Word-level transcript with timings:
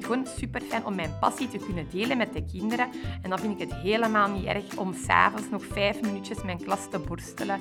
vind 0.00 0.06
het 0.06 0.14
gewoon 0.14 0.38
super 0.38 0.60
fijn 0.60 0.84
om 0.84 0.94
mijn 0.94 1.18
passie 1.20 1.48
te 1.48 1.58
kunnen 1.58 1.86
delen 1.90 2.16
met 2.16 2.32
de 2.32 2.44
kinderen. 2.44 2.90
En 3.22 3.30
dan 3.30 3.38
vind 3.38 3.60
ik 3.60 3.68
het 3.68 3.78
helemaal 3.78 4.30
niet 4.30 4.44
erg 4.44 4.76
om 4.76 4.94
s'avonds 4.94 5.50
nog 5.50 5.64
vijf 5.64 6.00
minuutjes 6.00 6.42
mijn 6.42 6.62
klas 6.62 6.90
te 6.90 6.98
borstelen. 6.98 7.60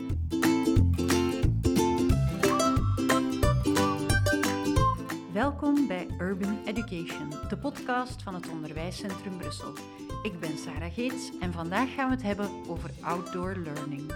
Welkom 5.32 5.88
bij 5.88 6.08
Urban 6.20 6.58
Education, 6.66 7.30
de 7.50 7.58
podcast 7.58 8.24
van 8.24 8.34
het 8.34 8.50
Onderwijscentrum 8.50 9.38
Brussel. 9.38 9.74
Ik 10.24 10.40
ben 10.40 10.58
Sarah 10.58 10.94
Geets 10.94 11.32
en 11.40 11.54
vandaag 11.54 11.94
gaan 11.94 12.10
we 12.10 12.16
het 12.16 12.24
hebben 12.24 12.50
over 12.68 12.90
outdoor 13.02 13.56
learning. 13.56 14.14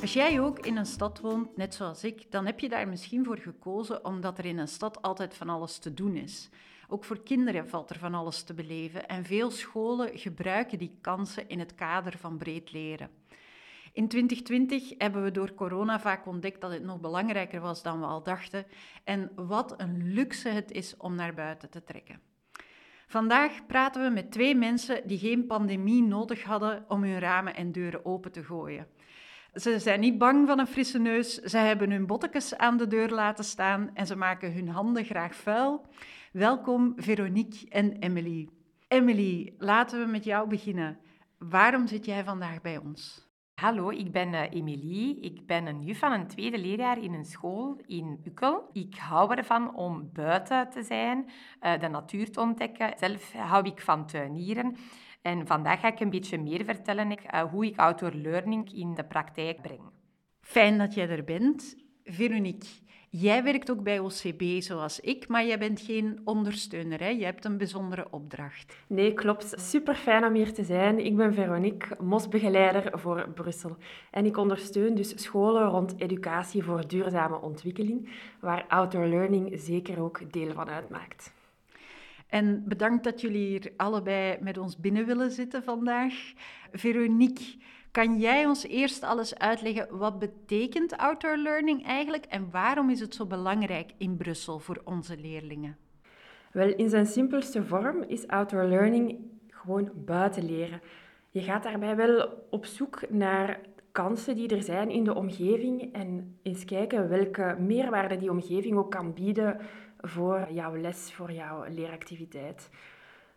Als 0.00 0.12
jij 0.12 0.40
ook 0.40 0.58
in 0.58 0.76
een 0.76 0.86
stad 0.86 1.20
woont, 1.20 1.56
net 1.56 1.74
zoals 1.74 2.04
ik, 2.04 2.30
dan 2.30 2.46
heb 2.46 2.60
je 2.60 2.68
daar 2.68 2.88
misschien 2.88 3.24
voor 3.24 3.38
gekozen 3.38 4.04
omdat 4.04 4.38
er 4.38 4.44
in 4.44 4.58
een 4.58 4.68
stad 4.68 5.02
altijd 5.02 5.34
van 5.34 5.48
alles 5.48 5.78
te 5.78 5.94
doen 5.94 6.16
is. 6.16 6.50
Ook 6.92 7.04
voor 7.04 7.22
kinderen 7.22 7.68
valt 7.68 7.90
er 7.90 7.98
van 7.98 8.14
alles 8.14 8.42
te 8.42 8.54
beleven 8.54 9.08
en 9.08 9.24
veel 9.24 9.50
scholen 9.50 10.18
gebruiken 10.18 10.78
die 10.78 10.98
kansen 11.00 11.48
in 11.48 11.58
het 11.58 11.74
kader 11.74 12.18
van 12.18 12.38
breed 12.38 12.72
leren. 12.72 13.10
In 13.92 14.08
2020 14.08 14.94
hebben 14.98 15.22
we 15.22 15.30
door 15.30 15.54
corona 15.54 16.00
vaak 16.00 16.26
ontdekt 16.26 16.60
dat 16.60 16.72
het 16.72 16.82
nog 16.82 17.00
belangrijker 17.00 17.60
was 17.60 17.82
dan 17.82 18.00
we 18.00 18.06
al 18.06 18.22
dachten 18.22 18.66
en 19.04 19.30
wat 19.34 19.74
een 19.80 20.12
luxe 20.12 20.48
het 20.48 20.70
is 20.70 20.96
om 20.96 21.14
naar 21.14 21.34
buiten 21.34 21.70
te 21.70 21.84
trekken. 21.84 22.20
Vandaag 23.06 23.66
praten 23.66 24.02
we 24.02 24.10
met 24.10 24.32
twee 24.32 24.54
mensen 24.54 25.08
die 25.08 25.18
geen 25.18 25.46
pandemie 25.46 26.02
nodig 26.02 26.42
hadden 26.42 26.84
om 26.88 27.02
hun 27.02 27.18
ramen 27.18 27.54
en 27.54 27.72
deuren 27.72 28.04
open 28.04 28.32
te 28.32 28.44
gooien. 28.44 28.86
Ze 29.54 29.78
zijn 29.78 30.00
niet 30.00 30.18
bang 30.18 30.46
van 30.46 30.58
een 30.58 30.66
frisse 30.66 30.98
neus, 30.98 31.34
ze 31.34 31.58
hebben 31.58 31.90
hun 31.90 32.06
bottekes 32.06 32.56
aan 32.56 32.76
de 32.76 32.86
deur 32.86 33.08
laten 33.08 33.44
staan 33.44 33.90
en 33.94 34.06
ze 34.06 34.16
maken 34.16 34.52
hun 34.52 34.68
handen 34.68 35.04
graag 35.04 35.34
vuil. 35.34 35.86
Welkom 36.32 36.92
Veronique 36.96 37.68
en 37.68 37.92
Emily. 37.92 38.48
Emily, 38.88 39.54
laten 39.58 40.00
we 40.00 40.06
met 40.06 40.24
jou 40.24 40.48
beginnen. 40.48 40.98
Waarom 41.38 41.86
zit 41.86 42.04
jij 42.04 42.24
vandaag 42.24 42.60
bij 42.60 42.76
ons? 42.78 43.28
Hallo, 43.54 43.90
ik 43.90 44.12
ben 44.12 44.32
uh, 44.32 44.50
Emilie. 44.50 45.20
Ik 45.20 45.46
ben 45.46 45.66
een 45.66 45.82
juf 45.82 45.98
van 45.98 46.12
een 46.12 46.26
tweede 46.26 46.58
leerjaar 46.58 47.02
in 47.02 47.14
een 47.14 47.24
school 47.24 47.80
in 47.86 48.20
Ukkel. 48.24 48.70
Ik 48.72 48.94
hou 48.94 49.34
ervan 49.34 49.74
om 49.74 50.10
buiten 50.12 50.70
te 50.70 50.82
zijn, 50.82 51.30
uh, 51.62 51.78
de 51.78 51.88
natuur 51.88 52.32
te 52.32 52.40
ontdekken. 52.40 52.92
Zelf 52.98 53.32
hou 53.32 53.66
ik 53.66 53.80
van 53.80 54.06
tuinieren. 54.06 54.76
En 55.22 55.46
vandaag 55.46 55.80
ga 55.80 55.88
ik 55.88 56.00
een 56.00 56.10
beetje 56.10 56.38
meer 56.38 56.64
vertellen 56.64 57.10
uh, 57.10 57.42
hoe 57.42 57.66
ik 57.66 57.78
outdoor 57.78 58.12
learning 58.12 58.72
in 58.72 58.94
de 58.94 59.04
praktijk 59.04 59.62
breng. 59.62 59.90
Fijn 60.40 60.78
dat 60.78 60.94
jij 60.94 61.08
er 61.08 61.24
bent. 61.24 61.76
Veronique, 62.04 62.68
jij 63.10 63.42
werkt 63.42 63.70
ook 63.70 63.82
bij 63.82 63.98
OCB 63.98 64.42
zoals 64.58 65.00
ik, 65.00 65.28
maar 65.28 65.46
jij 65.46 65.58
bent 65.58 65.80
geen 65.80 66.20
ondersteuner. 66.24 67.00
Hè? 67.00 67.08
Je 67.08 67.24
hebt 67.24 67.44
een 67.44 67.56
bijzondere 67.56 68.06
opdracht. 68.10 68.76
Nee, 68.86 69.14
klopt. 69.14 69.54
Super 69.56 69.94
fijn 69.94 70.24
om 70.24 70.34
hier 70.34 70.52
te 70.52 70.64
zijn. 70.64 71.04
Ik 71.04 71.16
ben 71.16 71.34
Veronique, 71.34 71.96
MOS-begeleider 72.02 72.98
voor 72.98 73.28
Brussel. 73.34 73.76
En 74.10 74.26
ik 74.26 74.36
ondersteun 74.36 74.94
dus 74.94 75.22
scholen 75.22 75.68
rond 75.68 75.94
educatie 75.96 76.62
voor 76.62 76.88
duurzame 76.88 77.40
ontwikkeling, 77.40 78.08
waar 78.40 78.64
outdoor 78.68 79.06
learning 79.06 79.50
zeker 79.54 80.02
ook 80.02 80.32
deel 80.32 80.52
van 80.52 80.68
uitmaakt. 80.68 81.32
En 82.30 82.62
bedankt 82.66 83.04
dat 83.04 83.20
jullie 83.20 83.46
hier 83.46 83.72
allebei 83.76 84.36
met 84.40 84.58
ons 84.58 84.76
binnen 84.76 85.06
willen 85.06 85.30
zitten 85.30 85.62
vandaag. 85.62 86.14
Veronique, 86.72 87.56
kan 87.90 88.18
jij 88.18 88.46
ons 88.46 88.66
eerst 88.66 89.02
alles 89.02 89.38
uitleggen 89.38 89.98
wat 89.98 90.18
betekent 90.18 90.96
outdoor 90.96 91.36
learning 91.36 91.86
eigenlijk 91.86 92.24
en 92.24 92.50
waarom 92.50 92.90
is 92.90 93.00
het 93.00 93.14
zo 93.14 93.26
belangrijk 93.26 93.92
in 93.96 94.16
Brussel 94.16 94.58
voor 94.58 94.80
onze 94.84 95.16
leerlingen? 95.16 95.76
Wel, 96.52 96.74
in 96.74 96.88
zijn 96.88 97.06
simpelste 97.06 97.64
vorm 97.64 98.02
is 98.02 98.26
outdoor 98.26 98.64
learning 98.64 99.18
gewoon 99.48 99.90
buiten 99.94 100.44
leren. 100.44 100.80
Je 101.30 101.40
gaat 101.40 101.62
daarbij 101.62 101.96
wel 101.96 102.28
op 102.50 102.64
zoek 102.64 103.10
naar 103.10 103.60
kansen 103.92 104.36
die 104.36 104.48
er 104.48 104.62
zijn 104.62 104.90
in 104.90 105.04
de 105.04 105.14
omgeving 105.14 105.92
en 105.92 106.38
eens 106.42 106.64
kijken 106.64 107.08
welke 107.08 107.56
meerwaarde 107.58 108.16
die 108.16 108.30
omgeving 108.30 108.76
ook 108.76 108.90
kan 108.90 109.12
bieden 109.12 109.60
voor 110.00 110.46
jouw 110.52 110.76
les, 110.76 111.12
voor 111.12 111.32
jouw 111.32 111.64
leeractiviteit. 111.68 112.70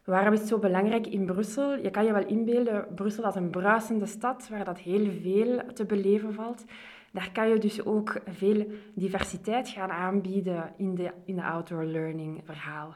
Waarom 0.03 0.33
is 0.33 0.39
het 0.39 0.47
zo 0.47 0.57
belangrijk 0.57 1.07
in 1.07 1.25
Brussel? 1.25 1.77
Je 1.77 1.89
kan 1.89 2.05
je 2.05 2.13
wel 2.13 2.25
inbeelden, 2.25 2.87
Brussel 2.95 3.23
als 3.23 3.35
een 3.35 3.49
bruisende 3.49 4.05
stad 4.05 4.47
waar 4.49 4.65
dat 4.65 4.79
heel 4.79 5.11
veel 5.21 5.61
te 5.73 5.85
beleven 5.85 6.33
valt. 6.33 6.65
Daar 7.11 7.29
kan 7.31 7.49
je 7.49 7.57
dus 7.57 7.85
ook 7.85 8.21
veel 8.25 8.67
diversiteit 8.93 9.69
gaan 9.69 9.91
aanbieden 9.91 10.73
in 10.77 10.95
de, 10.95 11.11
in 11.25 11.35
de 11.35 11.43
outdoor 11.43 11.83
learning 11.83 12.41
verhaal. 12.43 12.95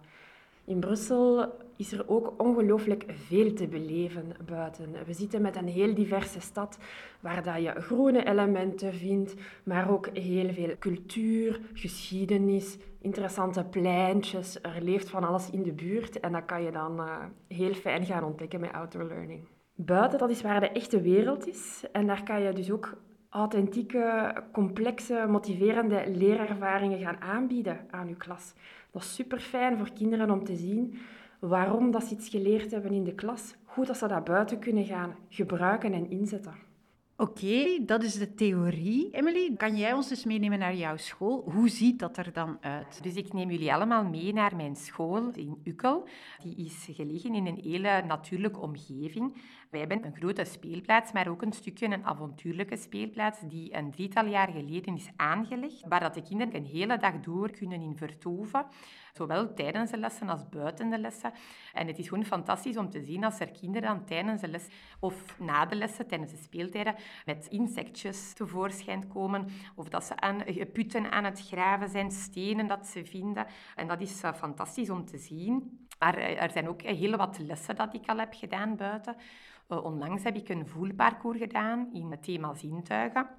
In 0.66 0.80
Brussel 0.80 1.54
is 1.78 1.92
er 1.92 2.04
ook 2.08 2.34
ongelooflijk 2.38 3.04
veel 3.08 3.54
te 3.54 3.68
beleven 3.68 4.36
buiten. 4.46 4.92
We 5.06 5.14
zitten 5.14 5.42
met 5.42 5.56
een 5.56 5.68
heel 5.68 5.94
diverse 5.94 6.40
stad 6.40 6.78
waar 7.20 7.44
dat 7.44 7.64
je 7.64 7.82
groene 7.82 8.26
elementen 8.26 8.94
vindt, 8.94 9.34
maar 9.64 9.90
ook 9.92 10.10
heel 10.14 10.54
veel 10.54 10.76
cultuur, 10.80 11.60
geschiedenis, 11.74 12.78
interessante 13.02 13.64
pleintjes. 13.64 14.62
Er 14.62 14.82
leeft 14.82 15.10
van 15.10 15.24
alles 15.24 15.50
in 15.50 15.64
de 15.64 15.74
buurt 15.74 16.20
en 16.20 16.32
dat 16.32 16.46
kan 16.46 16.64
je 16.64 16.72
dan 16.72 17.00
uh, 17.00 17.16
heel 17.48 17.74
fijn 17.74 18.06
gaan 18.06 18.24
ontdekken 18.24 18.60
met 18.60 18.72
outdoor 18.74 19.04
learning. 19.04 19.48
Buiten, 19.76 20.20
dat 20.20 20.30
is 20.30 20.42
waar 20.42 20.60
de 20.60 20.72
echte 20.72 21.02
wereld 21.02 21.48
is 21.48 21.84
en 21.92 22.08
daar 22.08 22.24
kan 22.24 22.42
je 22.42 22.54
dus 22.54 22.72
ook 22.72 22.98
authentieke, 23.30 24.34
complexe, 24.52 25.26
motiverende 25.30 26.04
leerervaringen 26.08 27.00
gaan 27.00 27.22
aanbieden 27.22 27.80
aan 27.90 28.08
je 28.08 28.16
klas. 28.16 28.54
Dat 28.92 29.02
is 29.02 29.16
super 29.16 29.40
fijn 29.40 29.78
voor 29.78 29.90
kinderen 29.94 30.32
om 30.32 30.44
te 30.44 30.56
zien 30.56 30.98
waarom 31.40 31.92
dat 31.92 32.04
ze 32.04 32.14
iets 32.14 32.30
geleerd 32.30 32.72
hebben 32.72 32.92
in 32.92 33.04
de 33.04 33.16
klas, 33.16 33.56
hoe 33.66 33.86
dat 33.86 33.98
ze 33.98 34.08
dat 34.08 34.24
buiten 34.24 34.60
kunnen 34.60 34.86
gaan 34.86 35.16
gebruiken 35.30 35.94
en 35.94 36.10
inzetten. 36.10 36.66
Oké, 37.20 37.86
dat 37.86 38.04
is 38.04 38.14
de 38.14 38.34
theorie. 38.34 39.10
Emily, 39.12 39.54
kan 39.56 39.78
jij 39.78 39.94
ons 39.94 40.08
dus 40.08 40.26
meenemen 40.26 40.60
naar 40.60 40.76
jouw 40.76 40.98
school? 40.98 41.52
Hoe 41.52 41.70
ziet 41.70 42.00
dat 42.00 42.18
er 42.18 42.34
dan 42.34 42.58
uit? 42.62 43.04
Dus 43.04 43.16
ik 43.16 43.34
neem 43.34 43.52
jullie 43.52 43.74
allemaal 43.74 44.04
mee 44.04 44.34
naar 44.34 44.56
mijn 44.56 44.76
school 44.76 45.30
in 45.34 45.62
Ukkel. 45.64 46.08
Die 46.44 46.56
is 46.56 46.88
gelegen 46.92 47.34
in 47.34 47.46
een 47.46 47.60
hele 47.64 48.04
natuurlijke 48.08 48.60
omgeving. 48.60 49.34
Wij 49.70 49.80
hebben 49.80 50.06
een 50.06 50.16
grote 50.16 50.44
speelplaats, 50.44 51.12
maar 51.12 51.28
ook 51.28 51.42
een 51.42 51.54
stukje 51.54 51.86
een 51.86 52.06
avontuurlijke 52.06 52.78
speelplaats 52.78 53.40
die 53.42 53.76
een 53.76 53.92
drietal 53.92 54.26
jaar 54.26 54.52
geleden 54.52 54.96
is 54.96 55.10
aangelegd, 55.16 55.84
waar 55.88 56.00
dat 56.00 56.14
de 56.14 56.22
kinderen 56.22 56.56
een 56.56 56.66
hele 56.66 56.98
dag 56.98 57.20
door 57.20 57.52
kunnen 57.52 57.82
in 57.82 57.98
vertoeven, 57.98 58.66
zowel 59.14 59.54
tijdens 59.54 59.92
de 59.92 59.98
lessen 59.98 60.30
als 60.30 60.50
buiten 60.50 60.90
de 60.90 61.00
lessen. 61.00 61.32
En 61.74 61.88
het 61.88 61.98
is 61.98 62.08
gewoon 62.08 62.26
fantastisch 62.26 62.78
om 62.78 62.90
te 62.90 63.02
zien 63.04 63.24
als 63.24 63.40
er 63.40 63.52
kinderen 63.52 63.88
dan 63.90 64.06
tijdens 64.06 64.42
de 64.42 64.48
les 64.48 64.68
of 65.00 65.40
na 65.40 65.66
de 65.66 65.76
lessen, 65.76 66.08
tijdens 66.08 66.32
de 66.32 66.38
speeltijden, 66.38 66.96
met 67.26 67.48
insectjes 67.50 68.34
tevoorschijn 68.34 69.08
komen, 69.08 69.48
of 69.76 69.90
dat 69.90 70.04
ze 70.04 70.20
aan 70.20 70.44
putten 70.74 71.12
aan 71.12 71.24
het 71.24 71.48
graven 71.48 71.90
zijn, 71.90 72.12
stenen 72.12 72.68
dat 72.68 72.88
ze 72.88 73.06
vinden. 73.06 73.46
En 73.76 73.88
dat 73.88 74.02
is 74.02 74.24
uh, 74.24 74.34
fantastisch 74.34 74.90
om 74.90 75.06
te 75.06 75.18
zien. 75.18 75.86
Maar 76.00 76.18
uh, 76.18 76.42
er 76.42 76.52
zijn 76.52 76.68
ook 76.68 76.82
heel 76.82 77.18
wat 77.18 77.40
lessen 77.40 77.76
dat 77.76 77.94
ik 77.94 78.10
al 78.10 78.18
heb 78.18 78.34
gedaan 78.34 78.76
buiten. 78.76 79.16
Uh, 79.70 79.84
onlangs 79.84 80.24
heb 80.24 80.36
ik 80.36 80.50
een 80.50 80.68
voelparcours 80.68 81.38
gedaan 81.38 81.90
in 81.94 82.12
het 82.12 82.24
thema 82.24 82.54
zintuigen, 82.54 83.30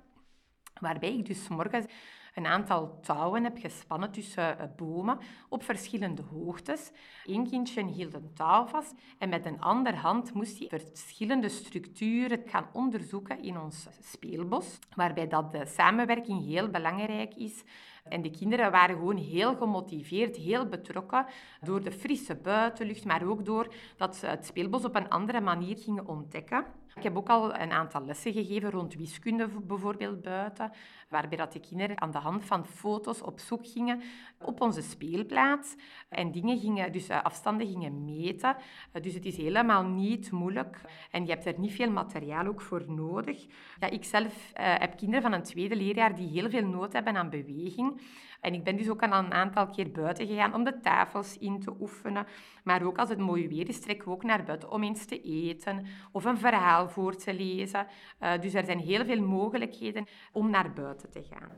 waarbij 0.80 1.16
ik 1.16 1.26
dus 1.26 1.48
morgens 1.48 1.86
een 2.34 2.46
aantal 2.46 3.00
touwen 3.00 3.44
heb 3.44 3.58
gespannen 3.58 4.10
tussen 4.10 4.58
eh, 4.58 4.66
bomen 4.76 5.18
op 5.48 5.62
verschillende 5.62 6.22
hoogtes. 6.22 6.90
Eén 7.24 7.48
kindje 7.48 7.84
hield 7.84 8.14
een 8.14 8.34
touw 8.34 8.66
vast 8.66 8.94
en 9.18 9.28
met 9.28 9.46
een 9.46 9.60
andere 9.60 9.96
hand 9.96 10.32
moest 10.32 10.58
hij 10.58 10.68
verschillende 10.68 11.48
structuren 11.48 12.42
gaan 12.46 12.68
onderzoeken 12.72 13.42
in 13.42 13.60
ons 13.60 13.88
speelbos, 14.00 14.78
waarbij 14.94 15.28
dat 15.28 15.52
de 15.52 15.66
samenwerking 15.66 16.44
heel 16.44 16.68
belangrijk 16.68 17.34
is. 17.34 17.64
En 18.08 18.22
de 18.22 18.30
kinderen 18.30 18.70
waren 18.70 18.96
gewoon 18.96 19.16
heel 19.16 19.56
gemotiveerd, 19.56 20.36
heel 20.36 20.66
betrokken 20.66 21.26
door 21.60 21.82
de 21.82 21.92
frisse 21.92 22.34
buitenlucht, 22.34 23.04
maar 23.04 23.28
ook 23.28 23.44
door 23.44 23.74
dat 23.96 24.16
ze 24.16 24.26
het 24.26 24.46
speelbos 24.46 24.84
op 24.84 24.96
een 24.96 25.08
andere 25.08 25.40
manier 25.40 25.76
gingen 25.78 26.06
ontdekken. 26.06 26.64
Ik 26.98 27.04
heb 27.04 27.16
ook 27.16 27.28
al 27.28 27.54
een 27.54 27.72
aantal 27.72 28.04
lessen 28.04 28.32
gegeven 28.32 28.70
rond 28.70 28.94
wiskunde 28.94 29.48
bijvoorbeeld 29.48 30.22
buiten, 30.22 30.72
waarbij 31.08 31.38
dat 31.38 31.52
de 31.52 31.60
kinderen 31.60 32.00
aan 32.00 32.10
de 32.10 32.18
hand 32.18 32.44
van 32.44 32.66
foto's 32.66 33.22
op 33.22 33.38
zoek 33.38 33.66
gingen 33.66 34.02
op 34.38 34.60
onze 34.60 34.82
speelplaats 34.82 35.74
en 36.08 36.30
dingen 36.30 36.58
gingen, 36.58 36.92
dus 36.92 37.08
eh, 37.08 37.22
afstanden 37.22 37.66
gingen 37.66 38.04
meten. 38.04 38.56
Eh, 38.92 39.02
dus 39.02 39.14
het 39.14 39.24
is 39.24 39.36
helemaal 39.36 39.84
niet 39.84 40.30
moeilijk 40.30 40.80
en 41.10 41.26
je 41.26 41.30
hebt 41.30 41.46
er 41.46 41.58
niet 41.58 41.72
veel 41.72 41.90
materiaal 41.90 42.46
ook 42.46 42.60
voor 42.60 42.84
nodig. 42.86 43.46
Ja, 43.80 43.90
ik 43.90 44.04
zelf 44.04 44.52
uh, 44.60 44.74
heb 44.78 44.96
kinderen 44.96 45.22
van 45.22 45.32
een 45.32 45.42
tweede 45.42 45.76
leerjaar 45.76 46.14
die 46.14 46.28
heel 46.28 46.50
veel 46.50 46.66
nood 46.66 46.92
hebben 46.92 47.16
aan 47.16 47.30
beweging. 47.30 48.00
En 48.40 48.54
ik 48.54 48.64
ben 48.64 48.76
dus 48.76 48.88
ook 48.88 49.02
al 49.02 49.12
een 49.12 49.32
aantal 49.32 49.66
keer 49.66 49.90
buiten 49.90 50.26
gegaan 50.26 50.54
om 50.54 50.64
de 50.64 50.80
tafels 50.80 51.38
in 51.38 51.60
te 51.60 51.74
oefenen. 51.80 52.26
Maar 52.64 52.82
ook 52.82 52.98
als 52.98 53.08
het 53.08 53.18
mooi 53.18 53.48
weer 53.48 53.68
is, 53.68 53.80
trekken 53.80 54.08
we 54.08 54.14
ook 54.14 54.22
naar 54.22 54.44
buiten 54.44 54.70
om 54.70 54.82
eens 54.82 55.04
te 55.04 55.20
eten 55.22 55.86
of 56.12 56.24
een 56.24 56.38
verhaal 56.38 56.88
voor 56.88 57.16
te 57.16 57.34
lezen. 57.34 57.86
Uh, 58.20 58.40
dus 58.40 58.54
er 58.54 58.64
zijn 58.64 58.78
heel 58.78 59.04
veel 59.04 59.22
mogelijkheden 59.22 60.06
om 60.32 60.50
naar 60.50 60.72
buiten 60.72 61.10
te 61.10 61.22
gaan. 61.30 61.50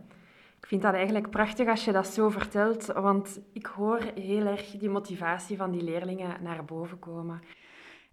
Ik 0.60 0.66
vind 0.66 0.82
dat 0.82 0.94
eigenlijk 0.94 1.30
prachtig 1.30 1.68
als 1.68 1.84
je 1.84 1.92
dat 1.92 2.06
zo 2.06 2.28
vertelt, 2.28 2.86
want 2.86 3.40
ik 3.52 3.66
hoor 3.66 4.00
heel 4.14 4.46
erg 4.46 4.70
die 4.70 4.88
motivatie 4.88 5.56
van 5.56 5.70
die 5.70 5.82
leerlingen 5.82 6.42
naar 6.42 6.64
boven 6.64 6.98
komen. 6.98 7.40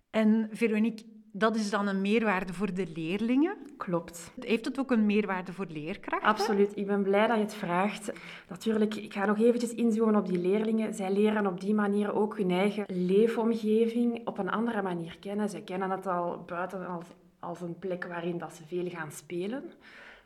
En 0.09 0.49
Veronique, 0.51 1.05
dat 1.31 1.55
is 1.55 1.69
dan 1.69 1.87
een 1.87 2.01
meerwaarde 2.01 2.53
voor 2.53 2.73
de 2.73 2.87
leerlingen. 2.95 3.55
Klopt. 3.77 4.31
Heeft 4.39 4.65
het 4.65 4.79
ook 4.79 4.91
een 4.91 5.05
meerwaarde 5.05 5.53
voor 5.53 5.65
leerkrachten? 5.69 6.27
Absoluut. 6.27 6.71
Ik 6.75 6.87
ben 6.87 7.03
blij 7.03 7.27
dat 7.27 7.35
je 7.35 7.43
het 7.43 7.53
vraagt. 7.53 8.11
Natuurlijk, 8.49 8.95
ik 8.95 9.13
ga 9.13 9.25
nog 9.25 9.39
eventjes 9.39 9.73
inzoomen 9.73 10.15
op 10.15 10.27
die 10.27 10.39
leerlingen. 10.39 10.93
Zij 10.93 11.11
leren 11.11 11.47
op 11.47 11.61
die 11.61 11.73
manier 11.73 12.13
ook 12.13 12.37
hun 12.37 12.51
eigen 12.51 12.85
leefomgeving 12.87 14.27
op 14.27 14.37
een 14.37 14.49
andere 14.49 14.81
manier 14.81 15.17
kennen. 15.19 15.49
Ze 15.49 15.61
kennen 15.61 15.89
het 15.89 16.07
al 16.07 16.43
buiten 16.45 16.87
als, 16.87 17.05
als 17.39 17.61
een 17.61 17.79
plek 17.79 18.05
waarin 18.05 18.37
dat 18.37 18.53
ze 18.53 18.63
veel 18.67 18.89
gaan 18.89 19.11
spelen. 19.11 19.63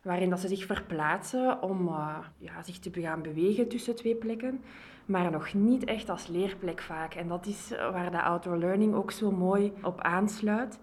Waarin 0.01 0.29
dat 0.29 0.39
ze 0.39 0.47
zich 0.47 0.65
verplaatsen 0.65 1.61
om 1.61 1.87
uh, 1.87 2.17
ja, 2.37 2.63
zich 2.63 2.79
te 2.79 3.01
gaan 3.01 3.21
bewegen 3.21 3.67
tussen 3.67 3.95
twee 3.95 4.15
plekken 4.15 4.61
maar 5.05 5.31
nog 5.31 5.53
niet 5.53 5.83
echt 5.83 6.09
als 6.09 6.27
leerplek 6.27 6.81
vaak. 6.81 7.13
En 7.13 7.27
dat 7.27 7.45
is 7.45 7.69
waar 7.69 8.11
de 8.11 8.21
outdoor 8.21 8.57
learning 8.57 8.93
ook 8.93 9.11
zo 9.11 9.31
mooi 9.31 9.73
op 9.83 10.01
aansluit. 10.01 10.79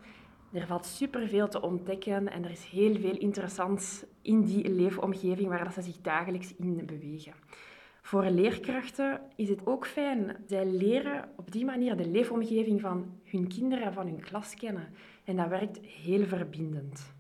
Er 0.53 0.67
valt 0.67 0.87
superveel 0.87 1.49
te 1.49 1.63
ontdekken 1.63 2.29
en 2.33 2.45
er 2.45 2.51
is 2.51 2.65
heel 2.65 2.97
veel 3.01 3.19
interessants 3.19 4.05
in 4.23 4.43
die 4.43 4.71
leefomgeving 4.71 5.49
waar 5.49 5.73
ze 5.73 5.83
zich 5.83 6.01
dagelijks 6.01 6.55
in 6.57 6.87
bewegen. 6.87 7.33
Voor 8.03 8.25
leerkrachten 8.25 9.21
is 9.37 9.49
het 9.49 9.67
ook 9.67 9.87
fijn. 9.87 10.37
Zij 10.47 10.67
leren 10.67 11.29
op 11.37 11.53
die 11.53 11.65
manier 11.65 11.97
de 11.97 12.09
leefomgeving 12.09 12.81
van 12.81 13.21
hun 13.25 13.49
kinderen 13.49 13.85
en 13.85 13.93
van 13.93 14.07
hun 14.07 14.21
klas 14.21 14.55
kennen. 14.55 14.89
En 15.25 15.37
dat 15.37 15.49
werkt 15.49 15.79
heel 15.81 16.25
verbindend. 16.27 17.15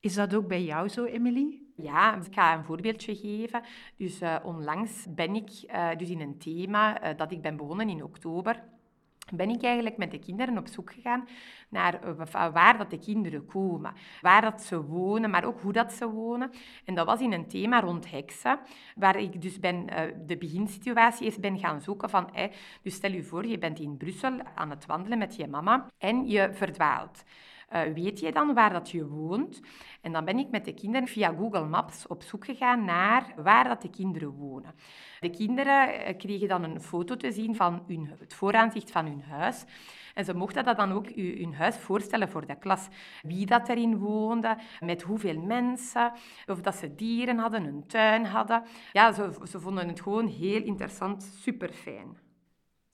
Is 0.00 0.14
dat 0.14 0.34
ook 0.34 0.48
bij 0.48 0.64
jou 0.64 0.88
zo, 0.88 1.04
Emily? 1.04 1.67
Ja, 1.82 2.16
ik 2.16 2.34
ga 2.34 2.56
een 2.56 2.64
voorbeeldje 2.64 3.16
geven. 3.16 3.62
Dus 3.96 4.22
uh, 4.22 4.36
onlangs 4.42 5.06
ben 5.08 5.34
ik 5.34 5.50
uh, 5.66 5.88
dus 5.96 6.08
in 6.08 6.20
een 6.20 6.38
thema 6.38 7.04
uh, 7.04 7.16
dat 7.16 7.32
ik 7.32 7.42
ben 7.42 7.56
begonnen 7.56 7.88
in 7.88 8.02
oktober 8.02 8.62
ben 9.32 9.48
ik 9.48 9.62
eigenlijk 9.62 9.96
met 9.96 10.10
de 10.10 10.18
kinderen 10.18 10.58
op 10.58 10.66
zoek 10.66 10.92
gegaan 10.92 11.28
naar 11.68 12.16
waar 12.52 12.78
dat 12.78 12.90
de 12.90 12.98
kinderen 12.98 13.46
komen, 13.46 13.92
waar 14.20 14.40
dat 14.40 14.62
ze 14.62 14.84
wonen, 14.84 15.30
maar 15.30 15.44
ook 15.44 15.60
hoe 15.60 15.72
dat 15.72 15.92
ze 15.92 16.10
wonen. 16.10 16.50
En 16.84 16.94
dat 16.94 17.06
was 17.06 17.20
in 17.20 17.32
een 17.32 17.48
thema 17.48 17.80
rond 17.80 18.10
heksen, 18.10 18.58
waar 18.96 19.16
ik 19.16 19.42
dus 19.42 19.60
ben, 19.60 19.86
de 20.26 20.36
beginsituatie 20.36 21.26
is 21.26 21.38
ben 21.38 21.58
gaan 21.58 21.80
zoeken 21.80 22.10
van, 22.10 22.30
dus 22.82 22.94
stel 22.94 23.10
je 23.12 23.22
voor, 23.22 23.46
je 23.46 23.58
bent 23.58 23.78
in 23.78 23.96
Brussel 23.96 24.38
aan 24.54 24.70
het 24.70 24.86
wandelen 24.86 25.18
met 25.18 25.36
je 25.36 25.48
mama 25.48 25.86
en 25.98 26.26
je 26.26 26.48
verdwaalt. 26.52 27.24
Uh, 27.72 27.82
weet 27.94 28.20
je 28.20 28.32
dan 28.32 28.54
waar 28.54 28.72
dat 28.72 28.90
je 28.90 29.06
woont? 29.06 29.60
En 30.00 30.12
dan 30.12 30.24
ben 30.24 30.38
ik 30.38 30.50
met 30.50 30.64
de 30.64 30.74
kinderen 30.74 31.08
via 31.08 31.34
Google 31.38 31.64
Maps 31.66 32.06
op 32.06 32.22
zoek 32.22 32.44
gegaan 32.44 32.84
naar 32.84 33.34
waar 33.36 33.64
dat 33.64 33.82
de 33.82 33.90
kinderen 33.90 34.30
wonen. 34.30 34.74
De 35.20 35.30
kinderen 35.30 36.04
eh, 36.04 36.16
kregen 36.16 36.48
dan 36.48 36.62
een 36.64 36.80
foto 36.80 37.16
te 37.16 37.32
zien 37.32 37.56
van 37.56 37.84
hun, 37.86 38.10
het 38.18 38.34
vooraanzicht 38.34 38.90
van 38.90 39.06
hun 39.06 39.22
huis. 39.22 39.64
En 40.14 40.24
ze 40.24 40.34
mochten 40.34 40.64
dat 40.64 40.76
dan 40.76 40.92
ook 40.92 41.08
hun 41.14 41.54
huis 41.54 41.76
voorstellen 41.76 42.28
voor 42.28 42.46
de 42.46 42.58
klas. 42.58 42.88
Wie 43.22 43.46
dat 43.46 43.68
erin 43.68 43.98
woonde, 43.98 44.56
met 44.80 45.02
hoeveel 45.02 45.40
mensen, 45.40 46.12
of 46.46 46.60
dat 46.60 46.74
ze 46.74 46.94
dieren 46.94 47.38
hadden, 47.38 47.64
een 47.64 47.86
tuin 47.86 48.24
hadden. 48.24 48.62
Ja, 48.92 49.12
ze, 49.12 49.40
ze 49.48 49.60
vonden 49.60 49.88
het 49.88 50.00
gewoon 50.00 50.26
heel 50.26 50.62
interessant, 50.62 51.22
super 51.22 51.72
fijn. 51.72 52.27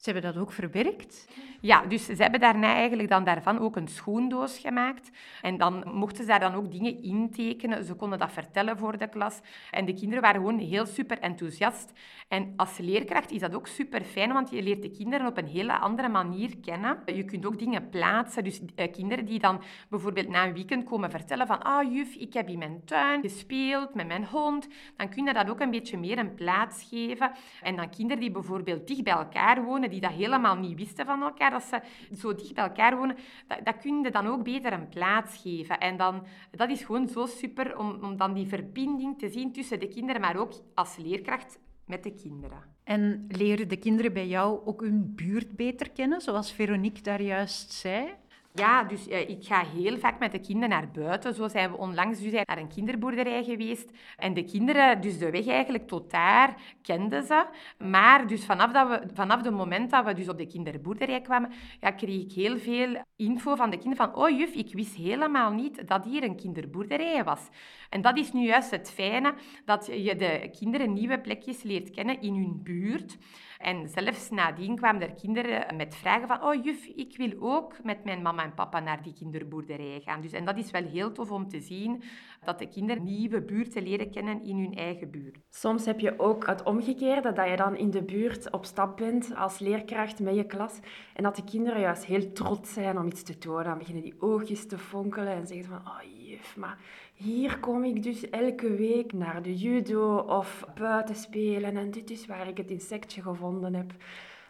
Ze 0.05 0.11
hebben 0.11 0.33
dat 0.33 0.43
ook 0.43 0.53
verwerkt? 0.53 1.29
Ja, 1.61 1.87
dus 1.87 2.05
ze 2.05 2.23
hebben 2.23 2.41
daarna 2.41 2.75
eigenlijk 2.75 3.09
dan 3.09 3.25
daarvan 3.25 3.59
ook 3.59 3.77
een 3.77 3.89
schoendoos 3.89 4.59
gemaakt. 4.59 5.11
En 5.43 5.57
dan 5.57 5.85
mochten 5.93 6.25
ze 6.25 6.31
daar 6.31 6.41
dan 6.41 6.55
ook 6.55 6.71
dingen 6.71 7.03
intekenen. 7.03 7.85
Ze 7.85 7.95
konden 7.95 8.19
dat 8.19 8.33
vertellen 8.33 8.79
voor 8.79 8.99
de 8.99 9.09
klas. 9.09 9.41
En 9.71 9.85
de 9.85 9.95
kinderen 9.95 10.23
waren 10.23 10.41
gewoon 10.41 10.59
heel 10.59 10.87
super 10.87 11.19
enthousiast. 11.19 11.93
En 12.29 12.53
als 12.57 12.79
leerkracht 12.79 13.31
is 13.31 13.41
dat 13.41 13.55
ook 13.55 13.67
super 13.67 14.03
fijn, 14.03 14.33
want 14.33 14.51
je 14.51 14.63
leert 14.63 14.83
de 14.83 14.91
kinderen 14.91 15.27
op 15.27 15.37
een 15.37 15.47
hele 15.47 15.79
andere 15.79 16.09
manier 16.09 16.57
kennen. 16.57 16.99
Je 17.07 17.25
kunt 17.25 17.47
ook 17.47 17.59
dingen 17.59 17.89
plaatsen. 17.89 18.45
Dus 18.45 18.61
eh, 18.75 18.93
kinderen 18.93 19.25
die 19.25 19.39
dan 19.39 19.63
bijvoorbeeld 19.89 20.29
na 20.29 20.47
een 20.47 20.55
weekend 20.55 20.85
komen 20.85 21.11
vertellen 21.11 21.47
van 21.47 21.63
ah 21.63 21.93
juf, 21.93 22.15
ik 22.15 22.33
heb 22.33 22.49
in 22.49 22.59
mijn 22.59 22.83
tuin 22.85 23.23
gespeeld 23.23 23.95
met 23.95 24.07
mijn 24.07 24.27
hond. 24.27 24.69
Dan 24.97 25.09
kun 25.09 25.25
je 25.25 25.33
dat 25.33 25.51
ook 25.51 25.61
een 25.61 25.71
beetje 25.71 25.99
meer 25.99 26.19
een 26.19 26.35
plaats 26.35 26.87
geven. 26.91 27.33
En 27.63 27.77
dan 27.77 27.91
kinderen 27.91 28.21
die 28.21 28.31
bijvoorbeeld 28.31 28.87
dicht 28.87 29.05
bij 29.05 29.13
elkaar 29.13 29.65
wonen, 29.65 29.93
die 29.95 30.09
dat 30.09 30.19
helemaal 30.19 30.57
niet 30.57 30.77
wisten 30.77 31.07
van 31.07 31.23
elkaar, 31.23 31.51
dat 31.51 31.63
ze 31.63 31.81
zo 32.17 32.35
dicht 32.35 32.55
bij 32.55 32.65
elkaar 32.65 32.97
wonen, 32.97 33.17
dat, 33.47 33.65
dat 33.65 33.79
kun 33.79 34.03
je 34.03 34.11
dan 34.11 34.27
ook 34.27 34.45
beter 34.45 34.73
een 34.73 34.89
plaats 34.89 35.41
geven. 35.43 35.79
En 35.79 35.97
dan, 35.97 36.27
dat 36.51 36.71
is 36.71 36.83
gewoon 36.85 37.09
zo 37.09 37.27
super 37.27 37.79
om, 37.79 37.99
om 38.03 38.17
dan 38.17 38.35
die 38.35 38.47
verbinding 38.47 39.19
te 39.19 39.29
zien 39.29 39.53
tussen 39.53 39.81
de 39.81 39.89
kinderen, 39.89 40.21
maar 40.21 40.37
ook 40.37 40.53
als 40.75 40.97
leerkracht 40.97 41.59
met 41.87 42.03
de 42.03 42.15
kinderen. 42.15 42.63
En 42.85 43.27
leren 43.29 43.69
de 43.69 43.77
kinderen 43.77 44.13
bij 44.13 44.27
jou 44.27 44.67
ook 44.67 44.81
hun 44.81 45.13
buurt 45.15 45.57
beter 45.57 45.91
kennen, 45.91 46.21
zoals 46.21 46.53
Veronique 46.53 47.03
daar 47.03 47.23
juist 47.23 47.73
zei? 47.73 48.15
Ja, 48.57 48.85
dus 48.85 49.09
uh, 49.09 49.29
ik 49.29 49.45
ga 49.45 49.65
heel 49.65 49.99
vaak 49.99 50.19
met 50.19 50.33
de 50.33 50.39
kinderen 50.39 50.69
naar 50.69 50.91
buiten. 50.91 51.35
Zo 51.35 51.49
zijn 51.49 51.71
we 51.71 51.77
onlangs 51.77 52.21
dus 52.21 52.33
naar 52.33 52.59
een 52.59 52.69
kinderboerderij 52.69 53.45
geweest. 53.45 53.91
En 54.17 54.35
de 54.35 54.45
kinderen, 54.45 55.01
dus 55.01 55.19
de 55.19 55.31
weg 55.31 55.47
eigenlijk 55.47 55.89
tot 55.89 56.11
daar, 56.11 56.55
kenden 56.83 57.25
ze. 57.25 57.47
Maar 57.79 58.27
dus 58.27 58.45
vanaf, 58.45 58.73
dat 58.73 58.89
we, 58.89 59.09
vanaf 59.15 59.43
het 59.43 59.55
moment 59.55 59.91
dat 59.91 60.05
we 60.05 60.15
dus 60.15 60.29
op 60.29 60.39
de 60.39 60.47
kinderboerderij 60.47 61.21
kwamen, 61.21 61.53
ja, 61.81 61.91
kreeg 61.91 62.23
ik 62.23 62.33
heel 62.33 62.59
veel 62.59 63.03
info 63.17 63.55
van 63.55 63.71
de 63.71 63.79
kinderen 63.79 64.13
van 64.13 64.23
oh 64.23 64.39
juf, 64.39 64.53
ik 64.53 64.73
wist 64.73 64.95
helemaal 64.95 65.53
niet 65.53 65.89
dat 65.89 66.05
hier 66.05 66.23
een 66.23 66.37
kinderboerderij 66.37 67.25
was. 67.25 67.49
En 67.91 68.01
dat 68.01 68.19
is 68.19 68.33
nu 68.33 68.47
juist 68.47 68.71
het 68.71 68.91
fijne, 68.91 69.35
dat 69.65 69.87
je 69.87 70.17
de 70.17 70.51
kinderen 70.59 70.93
nieuwe 70.93 71.21
plekjes 71.21 71.63
leert 71.63 71.91
kennen 71.91 72.21
in 72.21 72.35
hun 72.35 72.61
buurt. 72.63 73.17
En 73.65 73.89
zelfs 73.89 74.31
nadien 74.31 74.77
kwamen 74.77 75.03
er 75.03 75.15
kinderen 75.15 75.77
met 75.77 75.97
vragen 75.97 76.29
van 76.29 76.43
oh 76.43 76.65
juf, 76.65 76.87
ik 76.87 77.17
wil 77.17 77.33
ook 77.39 77.83
met 77.83 78.05
mijn 78.05 78.23
mama 78.23 78.43
en 78.43 78.55
papa 78.55 78.81
naar 78.81 79.03
die 79.03 79.15
kinderboerderij 79.15 80.01
gaan. 80.05 80.21
Dus, 80.21 80.33
en 80.33 80.45
dat 80.45 80.57
is 80.57 80.71
wel 80.71 80.85
heel 80.85 81.13
tof 81.13 81.31
om 81.31 81.49
te 81.49 81.61
zien, 81.61 82.03
dat 82.45 82.59
de 82.59 82.69
kinderen 82.69 83.05
nieuwe 83.05 83.43
buurten 83.43 83.83
leren 83.83 84.11
kennen 84.11 84.45
in 84.45 84.59
hun 84.59 84.75
eigen 84.75 85.11
buurt. 85.11 85.39
Soms 85.49 85.85
heb 85.85 86.01
je 86.01 86.19
ook 86.19 86.47
het 86.47 86.63
omgekeerde, 86.63 87.33
dat 87.33 87.49
je 87.49 87.57
dan 87.57 87.77
in 87.77 87.91
de 87.91 88.03
buurt 88.03 88.51
op 88.51 88.65
stap 88.65 88.97
bent 88.97 89.35
als 89.37 89.59
leerkracht 89.59 90.21
met 90.21 90.35
je 90.35 90.47
klas 90.47 90.81
en 91.15 91.23
dat 91.23 91.37
de 91.37 91.45
kinderen 91.45 91.81
juist 91.81 92.05
heel 92.05 92.33
trots 92.33 92.73
zijn 92.73 92.99
om 92.99 93.07
iets 93.07 93.23
te 93.23 93.39
tonen. 93.39 93.65
Dan 93.65 93.79
beginnen 93.79 94.03
die 94.03 94.21
oogjes 94.21 94.67
te 94.67 94.79
fonkelen 94.79 95.33
en 95.33 95.47
zeggen 95.47 95.67
van 95.67 95.93
oh 95.93 96.27
juf, 96.29 96.57
maar 96.57 96.79
hier 97.15 97.59
kom 97.59 97.85
ik 97.85 98.03
dus 98.03 98.31
elke 98.31 98.75
week 98.75 99.13
naar 99.13 99.43
de 99.43 99.57
judo 99.57 100.17
of 100.19 100.65
buiten 100.75 101.15
spelen 101.15 101.77
en 101.77 101.91
dit 101.91 102.11
is 102.11 102.27
waar 102.27 102.49
ik 102.49 102.57
het 102.57 102.71
insectje 102.71 103.23
gevonden 103.23 103.75
heb. 103.75 103.93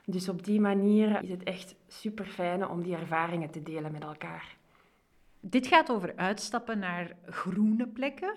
Dus 0.04 0.28
op 0.28 0.44
die 0.44 0.60
manier 0.60 1.22
is 1.22 1.30
het 1.30 1.42
echt 1.42 1.74
super 1.88 2.24
fijn 2.24 2.68
om 2.68 2.82
die 2.82 2.96
ervaringen 2.96 3.50
te 3.50 3.62
delen 3.62 3.92
met 3.92 4.02
elkaar. 4.02 4.56
Dit 5.40 5.66
gaat 5.66 5.90
over 5.90 6.16
uitstappen 6.16 6.78
naar 6.78 7.16
groene 7.26 7.86
plekken. 7.86 8.34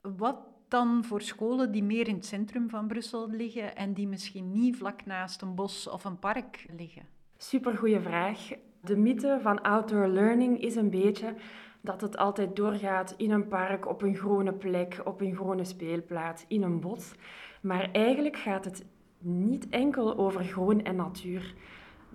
Wat 0.00 0.36
dan 0.68 1.04
voor 1.04 1.22
scholen 1.22 1.72
die 1.72 1.82
meer 1.82 2.08
in 2.08 2.14
het 2.14 2.26
centrum 2.26 2.70
van 2.70 2.86
Brussel 2.86 3.30
liggen 3.30 3.76
en 3.76 3.92
die 3.92 4.08
misschien 4.08 4.52
niet 4.52 4.76
vlak 4.76 5.04
naast 5.04 5.42
een 5.42 5.54
bos 5.54 5.88
of 5.88 6.04
een 6.04 6.18
park 6.18 6.66
liggen? 6.76 7.02
Supergoeie 7.36 8.00
vraag. 8.00 8.50
De 8.80 8.96
mythe 8.96 9.38
van 9.42 9.62
outdoor 9.62 10.06
learning 10.06 10.60
is 10.60 10.76
een 10.76 10.90
beetje 10.90 11.34
dat 11.82 12.00
het 12.00 12.16
altijd 12.16 12.56
doorgaat 12.56 13.14
in 13.16 13.30
een 13.30 13.48
park, 13.48 13.88
op 13.88 14.02
een 14.02 14.16
groene 14.16 14.52
plek, 14.52 15.00
op 15.04 15.20
een 15.20 15.34
groene 15.34 15.64
speelplaats, 15.64 16.44
in 16.48 16.62
een 16.62 16.80
bos. 16.80 17.12
Maar 17.60 17.90
eigenlijk 17.92 18.36
gaat 18.36 18.64
het 18.64 18.84
niet 19.18 19.68
enkel 19.68 20.16
over 20.16 20.44
groen 20.44 20.82
en 20.84 20.96
natuur. 20.96 21.54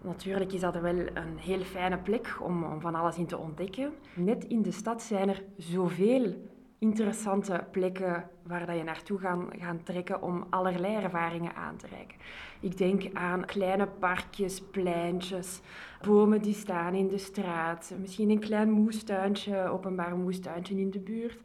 Natuurlijk 0.01 0.53
is 0.53 0.59
dat 0.59 0.79
wel 0.79 0.97
een 0.97 1.37
heel 1.37 1.59
fijne 1.59 1.97
plek 1.97 2.37
om, 2.41 2.63
om 2.63 2.81
van 2.81 2.95
alles 2.95 3.17
in 3.17 3.25
te 3.25 3.37
ontdekken. 3.37 3.93
Net 4.13 4.43
in 4.43 4.61
de 4.61 4.71
stad 4.71 5.01
zijn 5.01 5.29
er 5.29 5.43
zoveel 5.57 6.33
interessante 6.79 7.63
plekken 7.71 8.29
waar 8.43 8.65
dat 8.65 8.77
je 8.77 8.83
naartoe 8.83 9.19
gaan, 9.19 9.49
gaan 9.59 9.83
trekken 9.83 10.21
om 10.21 10.45
allerlei 10.49 10.95
ervaringen 10.95 11.55
aan 11.55 11.77
te 11.77 11.87
reiken. 11.87 12.17
Ik 12.59 12.77
denk 12.77 13.03
aan 13.13 13.45
kleine 13.45 13.87
parkjes, 13.87 14.61
pleintjes, 14.61 15.61
bomen 16.01 16.41
die 16.41 16.53
staan 16.53 16.93
in 16.93 17.07
de 17.07 17.17
straat, 17.17 17.93
misschien 17.99 18.29
een 18.29 18.39
klein 18.39 18.71
moestuintje, 18.71 19.69
openbaar 19.69 20.15
moestuintje 20.15 20.79
in 20.79 20.91
de 20.91 20.99
buurt. 20.99 21.39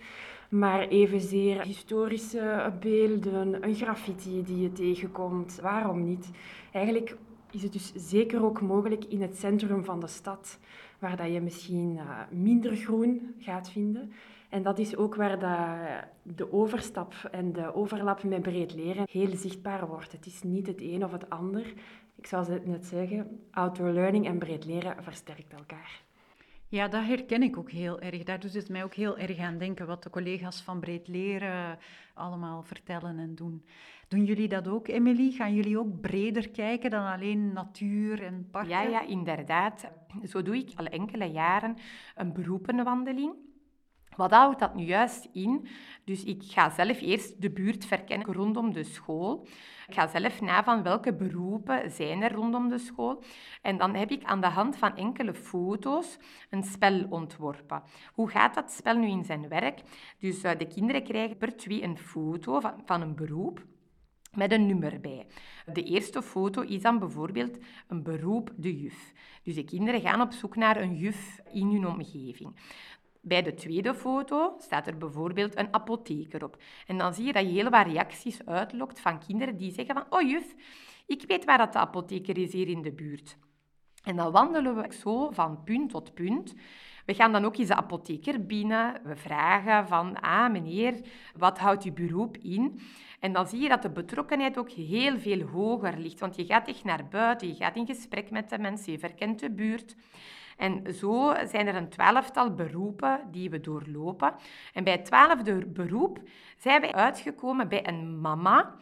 Maar 0.48 0.88
evenzeer 0.88 1.62
historische 1.62 2.72
beelden, 2.80 3.64
een 3.64 3.74
graffiti 3.74 4.42
die 4.42 4.60
je 4.60 4.72
tegenkomt, 4.72 5.58
waarom 5.62 6.04
niet? 6.04 6.30
Eigenlijk 6.72 7.16
is 7.50 7.62
het 7.62 7.72
dus 7.72 7.92
zeker 7.94 8.44
ook 8.44 8.60
mogelijk 8.60 9.04
in 9.04 9.22
het 9.22 9.36
centrum 9.36 9.84
van 9.84 10.00
de 10.00 10.06
stad, 10.06 10.58
waar 10.98 11.16
dat 11.16 11.32
je 11.32 11.40
misschien 11.40 11.96
eh, 11.98 12.18
minder 12.30 12.76
groen 12.76 13.34
gaat 13.38 13.70
vinden. 13.70 14.12
En 14.52 14.62
dat 14.62 14.78
is 14.78 14.96
ook 14.96 15.14
waar 15.14 15.38
de, 15.38 16.34
de 16.34 16.52
overstap 16.52 17.14
en 17.30 17.52
de 17.52 17.74
overlap 17.74 18.22
met 18.22 18.42
breed 18.42 18.74
leren 18.74 19.08
heel 19.10 19.36
zichtbaar 19.36 19.86
wordt. 19.86 20.12
Het 20.12 20.26
is 20.26 20.42
niet 20.42 20.66
het 20.66 20.80
een 20.80 21.04
of 21.04 21.12
het 21.12 21.30
ander. 21.30 21.72
Ik 22.16 22.26
zou 22.26 22.60
net 22.64 22.86
zeggen, 22.86 23.40
outdoor 23.50 23.90
learning 23.90 24.26
en 24.26 24.38
breed 24.38 24.64
leren 24.64 25.02
versterkt 25.02 25.52
elkaar. 25.52 26.02
Ja, 26.68 26.88
dat 26.88 27.04
herken 27.04 27.42
ik 27.42 27.56
ook 27.56 27.70
heel 27.70 28.00
erg. 28.00 28.22
Daar 28.22 28.40
doet 28.40 28.54
het 28.54 28.68
mij 28.68 28.84
ook 28.84 28.94
heel 28.94 29.18
erg 29.18 29.38
aan 29.38 29.58
denken 29.58 29.86
wat 29.86 30.02
de 30.02 30.10
collega's 30.10 30.62
van 30.62 30.80
Breed 30.80 31.08
Leren 31.08 31.78
allemaal 32.14 32.62
vertellen 32.62 33.18
en 33.18 33.34
doen. 33.34 33.64
Doen 34.08 34.24
jullie 34.24 34.48
dat 34.48 34.68
ook, 34.68 34.88
Emily? 34.88 35.30
Gaan 35.30 35.54
jullie 35.54 35.78
ook 35.78 36.00
breder 36.00 36.50
kijken 36.50 36.90
dan 36.90 37.06
alleen 37.06 37.52
natuur 37.52 38.22
en 38.22 38.48
parken? 38.50 38.70
Ja, 38.70 38.82
ja, 38.82 39.06
inderdaad. 39.06 39.90
Zo 40.24 40.42
doe 40.42 40.56
ik 40.56 40.70
al 40.74 40.86
enkele 40.86 41.26
jaren 41.30 41.76
een 42.14 42.32
beroepenwandeling. 42.32 43.50
Wat 44.16 44.30
houdt 44.30 44.58
dat 44.58 44.74
nu 44.74 44.84
juist 44.84 45.28
in? 45.32 45.68
Dus 46.04 46.24
ik 46.24 46.42
ga 46.42 46.70
zelf 46.70 47.00
eerst 47.00 47.42
de 47.42 47.50
buurt 47.50 47.84
verkennen 47.84 48.32
rondom 48.32 48.72
de 48.72 48.84
school. 48.84 49.46
Ik 49.86 49.94
ga 49.94 50.08
zelf 50.08 50.40
na 50.40 50.64
van 50.64 50.82
welke 50.82 51.14
beroepen 51.14 51.90
zijn 51.90 52.22
er 52.22 52.32
rondom 52.32 52.68
de 52.68 52.78
school. 52.78 53.22
En 53.62 53.78
dan 53.78 53.94
heb 53.94 54.10
ik 54.10 54.24
aan 54.24 54.40
de 54.40 54.46
hand 54.46 54.76
van 54.76 54.96
enkele 54.96 55.34
foto's 55.34 56.18
een 56.50 56.62
spel 56.62 57.06
ontworpen. 57.08 57.82
Hoe 58.12 58.28
gaat 58.28 58.54
dat 58.54 58.70
spel 58.70 58.96
nu 58.96 59.08
in 59.08 59.24
zijn 59.24 59.48
werk? 59.48 59.80
Dus 60.18 60.44
uh, 60.44 60.50
de 60.58 60.66
kinderen 60.66 61.04
krijgen 61.04 61.36
per 61.36 61.56
twee 61.56 61.82
een 61.82 61.98
foto 61.98 62.60
van 62.84 63.00
een 63.00 63.14
beroep 63.14 63.64
met 64.32 64.52
een 64.52 64.66
nummer 64.66 65.00
bij. 65.00 65.26
De 65.72 65.82
eerste 65.82 66.22
foto 66.22 66.60
is 66.60 66.82
dan 66.82 66.98
bijvoorbeeld 66.98 67.58
een 67.88 68.02
beroep 68.02 68.52
de 68.56 68.80
juf. 68.80 69.12
Dus 69.42 69.54
de 69.54 69.64
kinderen 69.64 70.00
gaan 70.00 70.20
op 70.20 70.32
zoek 70.32 70.56
naar 70.56 70.76
een 70.76 70.96
juf 70.96 71.40
in 71.52 71.68
hun 71.70 71.86
omgeving. 71.86 72.54
Bij 73.24 73.42
de 73.42 73.54
tweede 73.54 73.94
foto 73.94 74.54
staat 74.58 74.86
er 74.86 74.98
bijvoorbeeld 74.98 75.58
een 75.58 75.74
apotheker 75.74 76.44
op. 76.44 76.56
En 76.86 76.98
dan 76.98 77.14
zie 77.14 77.24
je 77.24 77.32
dat 77.32 77.42
je 77.42 77.50
heel 77.50 77.70
wat 77.70 77.86
reacties 77.86 78.46
uitlokt 78.46 79.00
van 79.00 79.18
kinderen 79.26 79.56
die 79.56 79.72
zeggen 79.72 79.94
van 79.94 80.06
oh 80.08 80.28
juf, 80.28 80.54
ik 81.06 81.24
weet 81.26 81.44
waar 81.44 81.58
dat 81.58 81.72
de 81.72 81.78
apotheker 81.78 82.38
is 82.38 82.52
hier 82.52 82.68
in 82.68 82.82
de 82.82 82.92
buurt. 82.92 83.36
En 84.02 84.16
dan 84.16 84.32
wandelen 84.32 84.76
we 84.76 84.94
zo 84.94 85.30
van 85.30 85.62
punt 85.64 85.90
tot 85.90 86.14
punt. 86.14 86.54
We 87.06 87.14
gaan 87.14 87.32
dan 87.32 87.44
ook 87.44 87.56
eens 87.56 87.68
de 87.68 87.74
apotheker 87.74 88.46
binnen. 88.46 89.00
We 89.04 89.16
vragen 89.16 89.88
van, 89.88 90.20
ah 90.20 90.50
meneer, 90.50 91.00
wat 91.36 91.58
houdt 91.58 91.84
uw 91.84 91.92
beroep 91.92 92.36
in? 92.36 92.80
En 93.20 93.32
dan 93.32 93.48
zie 93.48 93.60
je 93.60 93.68
dat 93.68 93.82
de 93.82 93.90
betrokkenheid 93.90 94.58
ook 94.58 94.70
heel 94.70 95.18
veel 95.18 95.40
hoger 95.40 95.98
ligt. 95.98 96.20
Want 96.20 96.36
je 96.36 96.44
gaat 96.44 96.68
echt 96.68 96.84
naar 96.84 97.08
buiten, 97.08 97.48
je 97.48 97.54
gaat 97.54 97.76
in 97.76 97.86
gesprek 97.86 98.30
met 98.30 98.50
de 98.50 98.58
mensen, 98.58 98.92
je 98.92 98.98
verkent 98.98 99.40
de 99.40 99.50
buurt. 99.50 99.96
En 100.62 100.94
zo 100.94 101.34
zijn 101.44 101.66
er 101.66 101.74
een 101.74 101.88
twaalftal 101.88 102.54
beroepen 102.54 103.20
die 103.30 103.50
we 103.50 103.60
doorlopen. 103.60 104.34
En 104.72 104.84
bij 104.84 104.92
het 104.92 105.04
twaalfde 105.04 105.66
beroep 105.66 106.20
zijn 106.56 106.80
we 106.80 106.92
uitgekomen 106.92 107.68
bij 107.68 107.88
een 107.88 108.20
mama 108.20 108.74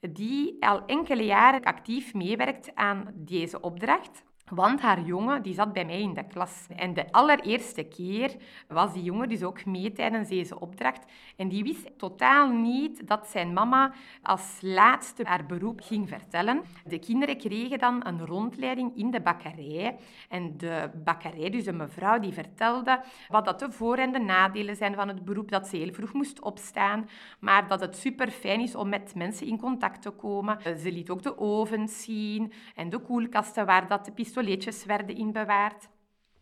die 0.00 0.56
al 0.60 0.84
enkele 0.86 1.24
jaren 1.24 1.62
actief 1.62 2.14
meewerkt 2.14 2.74
aan 2.74 3.10
deze 3.14 3.60
opdracht. 3.60 4.22
Want 4.50 4.80
haar 4.80 5.00
jongen 5.00 5.42
die 5.42 5.54
zat 5.54 5.72
bij 5.72 5.84
mij 5.84 6.00
in 6.00 6.14
de 6.14 6.26
klas. 6.26 6.66
En 6.76 6.94
de 6.94 7.12
allereerste 7.12 7.82
keer 7.82 8.36
was 8.68 8.92
die 8.92 9.02
jongen 9.02 9.28
dus 9.28 9.42
ook 9.42 9.64
mee 9.64 9.92
tijdens 9.92 10.28
deze 10.28 10.60
opdracht. 10.60 11.04
En 11.36 11.48
die 11.48 11.62
wist 11.62 11.98
totaal 11.98 12.48
niet 12.50 13.08
dat 13.08 13.26
zijn 13.26 13.52
mama 13.52 13.92
als 14.22 14.58
laatste 14.60 15.22
haar 15.26 15.46
beroep 15.46 15.80
ging 15.80 16.08
vertellen. 16.08 16.62
De 16.84 16.98
kinderen 16.98 17.38
kregen 17.38 17.78
dan 17.78 18.06
een 18.06 18.26
rondleiding 18.26 18.96
in 18.96 19.10
de 19.10 19.20
bakkerij. 19.20 19.96
En 20.28 20.54
de 20.56 20.90
bakkerij, 21.04 21.50
dus 21.50 21.66
een 21.66 21.76
mevrouw, 21.76 22.18
die 22.18 22.32
vertelde 22.32 23.00
wat 23.28 23.44
dat 23.44 23.58
de 23.58 23.70
voor- 23.72 23.96
en 23.96 24.12
de 24.12 24.18
nadelen 24.18 24.76
zijn 24.76 24.94
van 24.94 25.08
het 25.08 25.24
beroep. 25.24 25.50
Dat 25.50 25.66
ze 25.66 25.76
heel 25.76 25.92
vroeg 25.92 26.12
moest 26.12 26.40
opstaan, 26.40 27.08
maar 27.38 27.68
dat 27.68 27.80
het 27.80 27.96
super 27.96 28.30
fijn 28.30 28.60
is 28.60 28.74
om 28.74 28.88
met 28.88 29.14
mensen 29.14 29.46
in 29.46 29.58
contact 29.58 30.02
te 30.02 30.10
komen. 30.10 30.58
Ze 30.62 30.92
liet 30.92 31.10
ook 31.10 31.22
de 31.22 31.38
ovens 31.38 32.02
zien 32.02 32.52
en 32.74 32.88
de 32.88 32.98
koelkasten 32.98 33.66
waar 33.66 33.88
dat 33.88 34.04
de 34.04 34.12
pistool 34.12 34.37
pistoletjes 34.38 34.84
werden 34.84 35.16
inbewaard. 35.16 35.88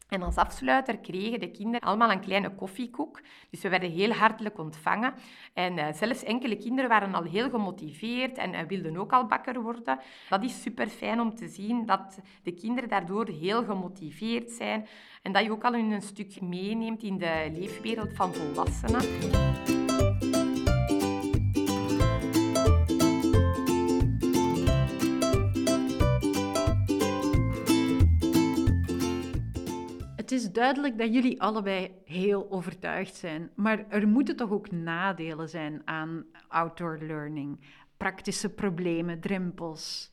En 0.08 0.22
als 0.22 0.36
afsluiter 0.36 0.98
kregen 0.98 1.40
de 1.40 1.50
kinderen 1.50 1.88
allemaal 1.88 2.10
een 2.10 2.20
kleine 2.20 2.54
koffiekoek. 2.54 3.20
Dus 3.50 3.62
we 3.62 3.68
werden 3.68 3.90
heel 3.90 4.12
hartelijk 4.12 4.58
ontvangen. 4.58 5.14
En 5.54 5.78
uh, 5.78 5.86
zelfs 5.92 6.22
enkele 6.22 6.56
kinderen 6.56 6.90
waren 6.90 7.14
al 7.14 7.22
heel 7.22 7.50
gemotiveerd 7.50 8.38
en 8.38 8.54
uh, 8.54 8.60
wilden 8.68 8.96
ook 8.96 9.12
al 9.12 9.26
bakker 9.26 9.62
worden. 9.62 9.98
Dat 10.28 10.44
is 10.44 10.62
super 10.62 10.86
fijn 10.86 11.20
om 11.20 11.34
te 11.34 11.48
zien 11.48 11.86
dat 11.86 12.18
de 12.42 12.52
kinderen 12.52 12.88
daardoor 12.88 13.28
heel 13.28 13.64
gemotiveerd 13.64 14.50
zijn. 14.50 14.86
En 15.22 15.32
dat 15.32 15.44
je 15.44 15.50
ook 15.50 15.64
al 15.64 15.74
een 15.74 16.02
stuk 16.02 16.40
meeneemt 16.40 17.02
in 17.02 17.18
de 17.18 17.50
leefwereld 17.52 18.12
van 18.12 18.34
volwassenen. 18.34 19.95
Het 30.26 30.34
is 30.34 30.52
duidelijk 30.52 30.98
dat 30.98 31.14
jullie 31.14 31.42
allebei 31.42 31.94
heel 32.04 32.50
overtuigd 32.50 33.14
zijn, 33.14 33.50
maar 33.54 33.84
er 33.88 34.08
moeten 34.08 34.36
toch 34.36 34.50
ook 34.50 34.70
nadelen 34.70 35.48
zijn 35.48 35.82
aan 35.84 36.26
outdoor 36.48 36.98
learning, 37.00 37.60
praktische 37.96 38.54
problemen, 38.54 39.20
drempels. 39.20 40.10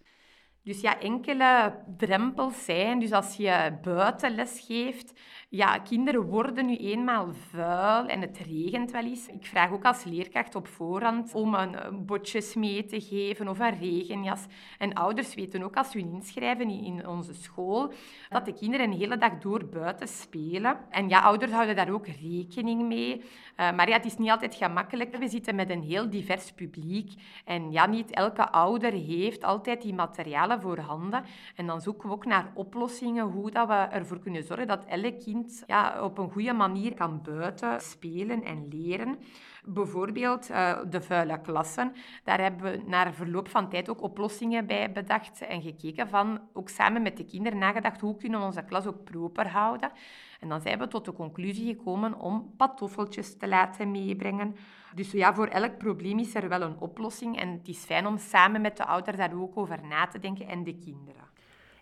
Dus 0.64 0.82
ja, 0.82 1.00
enkele 1.00 1.76
drempels 1.98 2.66
zijn. 2.66 3.00
Dus 3.00 3.12
als 3.12 3.36
je 3.36 3.78
buitenles 3.82 4.64
geeft, 4.68 5.20
ja, 5.56 5.80
kinderen 5.80 6.22
worden 6.22 6.66
nu 6.66 6.76
eenmaal 6.76 7.28
vuil 7.34 8.06
en 8.06 8.22
het 8.22 8.38
regent 8.38 8.92
wel 8.92 9.04
eens. 9.04 9.28
Ik 9.28 9.46
vraag 9.46 9.72
ook 9.72 9.86
als 9.86 10.04
leerkracht 10.04 10.56
op 10.56 10.68
voorhand 10.68 11.34
om 11.34 11.54
een 11.54 12.06
botjes 12.06 12.56
mee 12.56 12.86
te 12.86 13.02
geven 13.02 13.48
of 13.48 13.60
een 13.60 13.80
regenjas. 13.80 14.46
En 14.78 14.94
ouders 14.94 15.34
weten 15.34 15.64
ook 15.64 15.76
als 15.76 15.92
ze 15.92 16.00
hun 16.00 16.14
inschrijven 16.14 16.70
in 16.70 17.08
onze 17.08 17.34
school, 17.34 17.94
dat 18.30 18.46
de 18.46 18.54
kinderen 18.54 18.92
een 18.92 18.98
hele 18.98 19.18
dag 19.18 19.38
door 19.38 19.66
buiten 19.66 20.08
spelen. 20.08 20.78
En 20.90 21.10
ja, 21.10 21.20
ouders 21.20 21.52
houden 21.52 21.76
daar 21.76 21.92
ook 21.92 22.08
rekening 22.08 22.88
mee. 22.88 23.18
Uh, 23.18 23.22
maar 23.56 23.90
ja, 23.90 23.96
het 23.96 24.06
is 24.06 24.18
niet 24.18 24.30
altijd 24.30 24.56
gemakkelijk. 24.56 25.18
We 25.18 25.28
zitten 25.28 25.56
met 25.56 25.70
een 25.70 25.84
heel 25.84 26.10
divers 26.10 26.52
publiek. 26.52 27.14
En 27.46 27.72
ja, 27.72 27.86
niet 27.86 28.12
elke 28.12 28.50
ouder 28.52 28.92
heeft 28.92 29.44
altijd 29.44 29.82
die 29.82 29.94
materialen 29.94 30.62
voorhanden. 30.62 31.24
En 31.56 31.68
dan 31.68 31.82
zoeken 31.82 32.10
we 32.10 32.16
ook 32.16 32.26
naar 32.26 32.52
oplossingen 32.54 33.26
hoe 33.26 33.52
dat 33.52 33.68
we 33.68 33.74
ervoor 33.74 34.20
kunnen 34.20 34.44
zorgen 34.44 34.68
dat 34.68 34.86
elk 34.86 35.20
kind 35.20 35.42
ja, 35.68 36.04
op 36.04 36.18
een 36.18 36.32
goede 36.32 36.54
manier 36.54 36.94
kan 36.94 37.22
buiten 37.22 37.82
spelen 37.82 38.44
en 38.44 38.68
leren. 38.68 39.20
Bijvoorbeeld 39.66 40.50
uh, 40.50 40.80
de 40.90 41.02
vuile 41.02 41.42
klassen. 41.42 41.94
Daar 42.24 42.42
hebben 42.42 42.72
we 42.72 42.84
na 42.86 43.14
verloop 43.14 43.50
van 43.50 43.70
tijd 43.70 43.90
ook 43.90 44.02
oplossingen 44.02 44.66
bij 44.66 44.92
bedacht 44.92 45.42
en 45.42 45.62
gekeken 45.62 46.10
van, 46.10 46.40
ook 46.54 46.70
samen 46.70 47.02
met 47.02 47.18
de 47.18 47.26
kinderen 47.26 47.60
nagedacht, 47.60 48.02
hoe 48.02 48.18
kunnen 48.18 48.40
we 48.40 48.46
onze 48.46 48.64
klas 48.64 48.86
ook 48.86 49.04
proper 49.04 49.48
houden. 49.48 49.92
En 50.40 50.50
dan 50.50 50.62
zijn 50.62 50.80
we 50.80 50.88
tot 50.88 51.06
de 51.06 51.14
conclusie 51.14 51.76
gekomen 51.76 52.20
om 52.20 52.54
pantoffeltjes 52.58 53.38
te 53.38 53.48
laten 53.48 53.92
meebrengen. 53.92 54.56
Dus 54.96 55.12
ja, 55.12 55.34
voor 55.34 55.48
elk 55.48 55.78
probleem 55.78 56.20
is 56.20 56.36
er 56.36 56.50
wel 56.50 56.62
een 56.62 56.80
oplossing. 56.80 57.40
En 57.40 57.50
het 57.50 57.68
is 57.68 57.86
fijn 57.86 58.08
om 58.08 58.18
samen 58.18 58.62
met 58.62 58.78
de 58.78 58.86
ouders 58.86 59.18
daar 59.18 59.34
ook 59.34 59.58
over 59.58 59.80
na 59.88 60.08
te 60.08 60.20
denken 60.20 60.48
en 60.48 60.64
de 60.64 60.78
kinderen. 60.78 61.33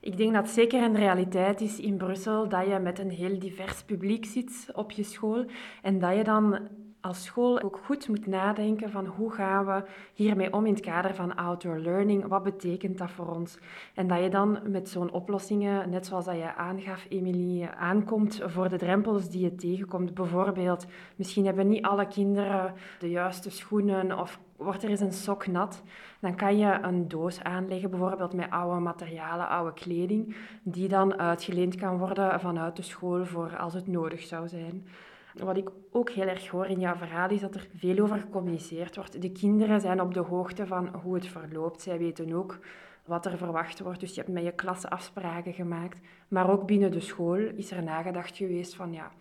Ik 0.04 0.18
denk 0.18 0.34
dat 0.34 0.50
zeker 0.50 0.84
een 0.84 0.96
realiteit 0.96 1.62
is 1.62 1.80
in 1.80 1.98
Brussel 1.98 2.50
dat 2.50 2.68
je 2.68 2.80
met 2.80 3.00
een 3.00 3.10
heel 3.10 3.40
divers 3.40 3.84
publiek 3.84 4.26
zit 4.26 4.70
op 4.74 4.92
je 4.92 5.04
school 5.04 5.46
en 5.82 6.00
dat 6.00 6.16
je 6.16 6.24
dan 6.24 6.60
als 7.02 7.24
school 7.24 7.62
ook 7.62 7.80
goed 7.86 8.08
moet 8.08 8.28
nadenken 8.28 8.92
van 8.92 9.06
hoe 9.06 9.32
gaan 9.32 9.66
we 9.66 9.84
hiermee 10.14 10.54
om 10.54 10.66
in 10.66 10.74
het 10.74 10.84
kader 10.84 11.16
van 11.16 11.36
outdoor 11.36 11.78
learning. 11.78 12.28
Wat 12.28 12.44
betekent 12.44 12.98
dat 12.98 13.12
voor 13.12 13.28
ons? 13.28 13.58
En 13.94 14.08
dat 14.08 14.22
je 14.24 14.30
dan 14.30 14.60
met 14.66 14.90
zo'n 14.90 15.12
oplossingen, 15.12 15.90
net 15.90 16.06
zoals 16.06 16.26
dat 16.26 16.36
je 16.36 16.56
aangaf, 16.56 17.06
Emilie, 17.10 17.68
aankomt 17.68 18.42
voor 18.46 18.70
de 18.70 18.78
drempels 18.78 19.30
die 19.30 19.42
je 19.42 19.56
tegenkomt. 19.56 20.14
Bijvoorbeeld, 20.14 20.86
misschien 21.16 21.46
hebben 21.46 21.68
niet 21.68 21.86
alle 21.86 22.08
kinderen 22.08 22.74
de 23.00 23.10
juiste 23.10 23.50
schoenen 23.50 24.20
of 24.20 24.40
wordt 24.64 24.84
er 24.84 24.90
eens 24.90 25.00
een 25.00 25.14
sok 25.14 25.48
nat, 25.48 25.84
dan 26.20 26.36
kan 26.36 26.58
je 26.58 26.78
een 26.82 27.08
doos 27.08 27.44
aanleggen, 27.44 27.90
bijvoorbeeld 27.90 28.34
met 28.34 28.50
oude 28.50 28.80
materialen, 28.80 29.48
oude 29.48 29.74
kleding, 29.74 30.36
die 30.64 30.88
dan 30.88 31.20
uitgeleend 31.20 31.76
kan 31.76 31.98
worden 31.98 32.40
vanuit 32.40 32.76
de 32.76 32.82
school 32.82 33.26
voor 33.26 33.58
als 33.58 33.74
het 33.74 33.88
nodig 33.88 34.22
zou 34.22 34.48
zijn. 34.48 34.88
Wat 35.34 35.58
ik 35.58 35.70
ook 35.92 36.10
heel 36.10 36.28
erg 36.28 36.48
hoor 36.48 36.66
in 36.66 36.80
jouw 36.80 36.96
verhaal 36.96 37.30
is 37.30 37.42
dat 37.42 37.56
er 37.56 37.68
veel 37.78 38.00
over 38.00 38.18
gecommuniceerd 38.18 38.96
wordt. 38.96 39.22
De 39.22 39.32
kinderen 39.32 39.82
zijn 39.82 40.02
op 40.02 40.14
de 40.14 40.20
hoogte 40.20 40.68
van 40.68 40.88
hoe 41.04 41.14
het 41.14 41.28
verloopt. 41.28 41.82
Zij 41.82 41.98
weten 41.98 42.34
ook 42.34 42.60
wat 43.06 43.26
er 43.26 43.38
verwacht 43.38 43.80
wordt. 43.80 44.00
Dus 44.00 44.16
je 44.16 44.22
hebt 44.22 44.34
met 44.34 44.44
je 44.44 44.52
klas 44.52 44.86
afspraken 44.86 45.54
gemaakt. 45.54 45.98
Maar 46.28 46.52
ook 46.52 46.66
binnen 46.66 46.92
de 46.92 47.00
school 47.00 47.38
is 47.38 47.72
er 47.72 47.84
nagedacht 47.84 48.38
geweest 48.38 48.76
van 48.76 48.94
ja, 48.94 49.12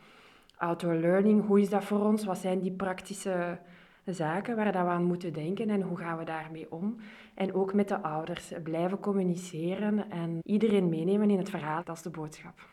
outdoor 0.56 0.94
learning, 0.94 1.46
hoe 1.46 1.60
is 1.60 1.70
dat 1.70 1.84
voor 1.84 2.00
ons? 2.00 2.24
Wat 2.24 2.38
zijn 2.38 2.60
die 2.60 2.72
praktische 2.72 3.58
zaken 4.12 4.56
waar 4.56 4.72
dat 4.72 4.82
we 4.82 4.88
aan 4.88 5.04
moeten 5.04 5.32
denken 5.32 5.70
en 5.70 5.82
hoe 5.82 5.96
gaan 5.96 6.18
we 6.18 6.24
daarmee 6.24 6.72
om? 6.72 6.96
En 7.34 7.54
ook 7.54 7.74
met 7.74 7.88
de 7.88 8.02
ouders 8.02 8.52
blijven 8.62 9.00
communiceren 9.00 10.10
en 10.10 10.38
iedereen 10.42 10.88
meenemen 10.88 11.30
in 11.30 11.38
het 11.38 11.50
verhaal. 11.50 11.82
Is 11.92 12.02
de 12.02 12.10
boodschap. 12.10 12.68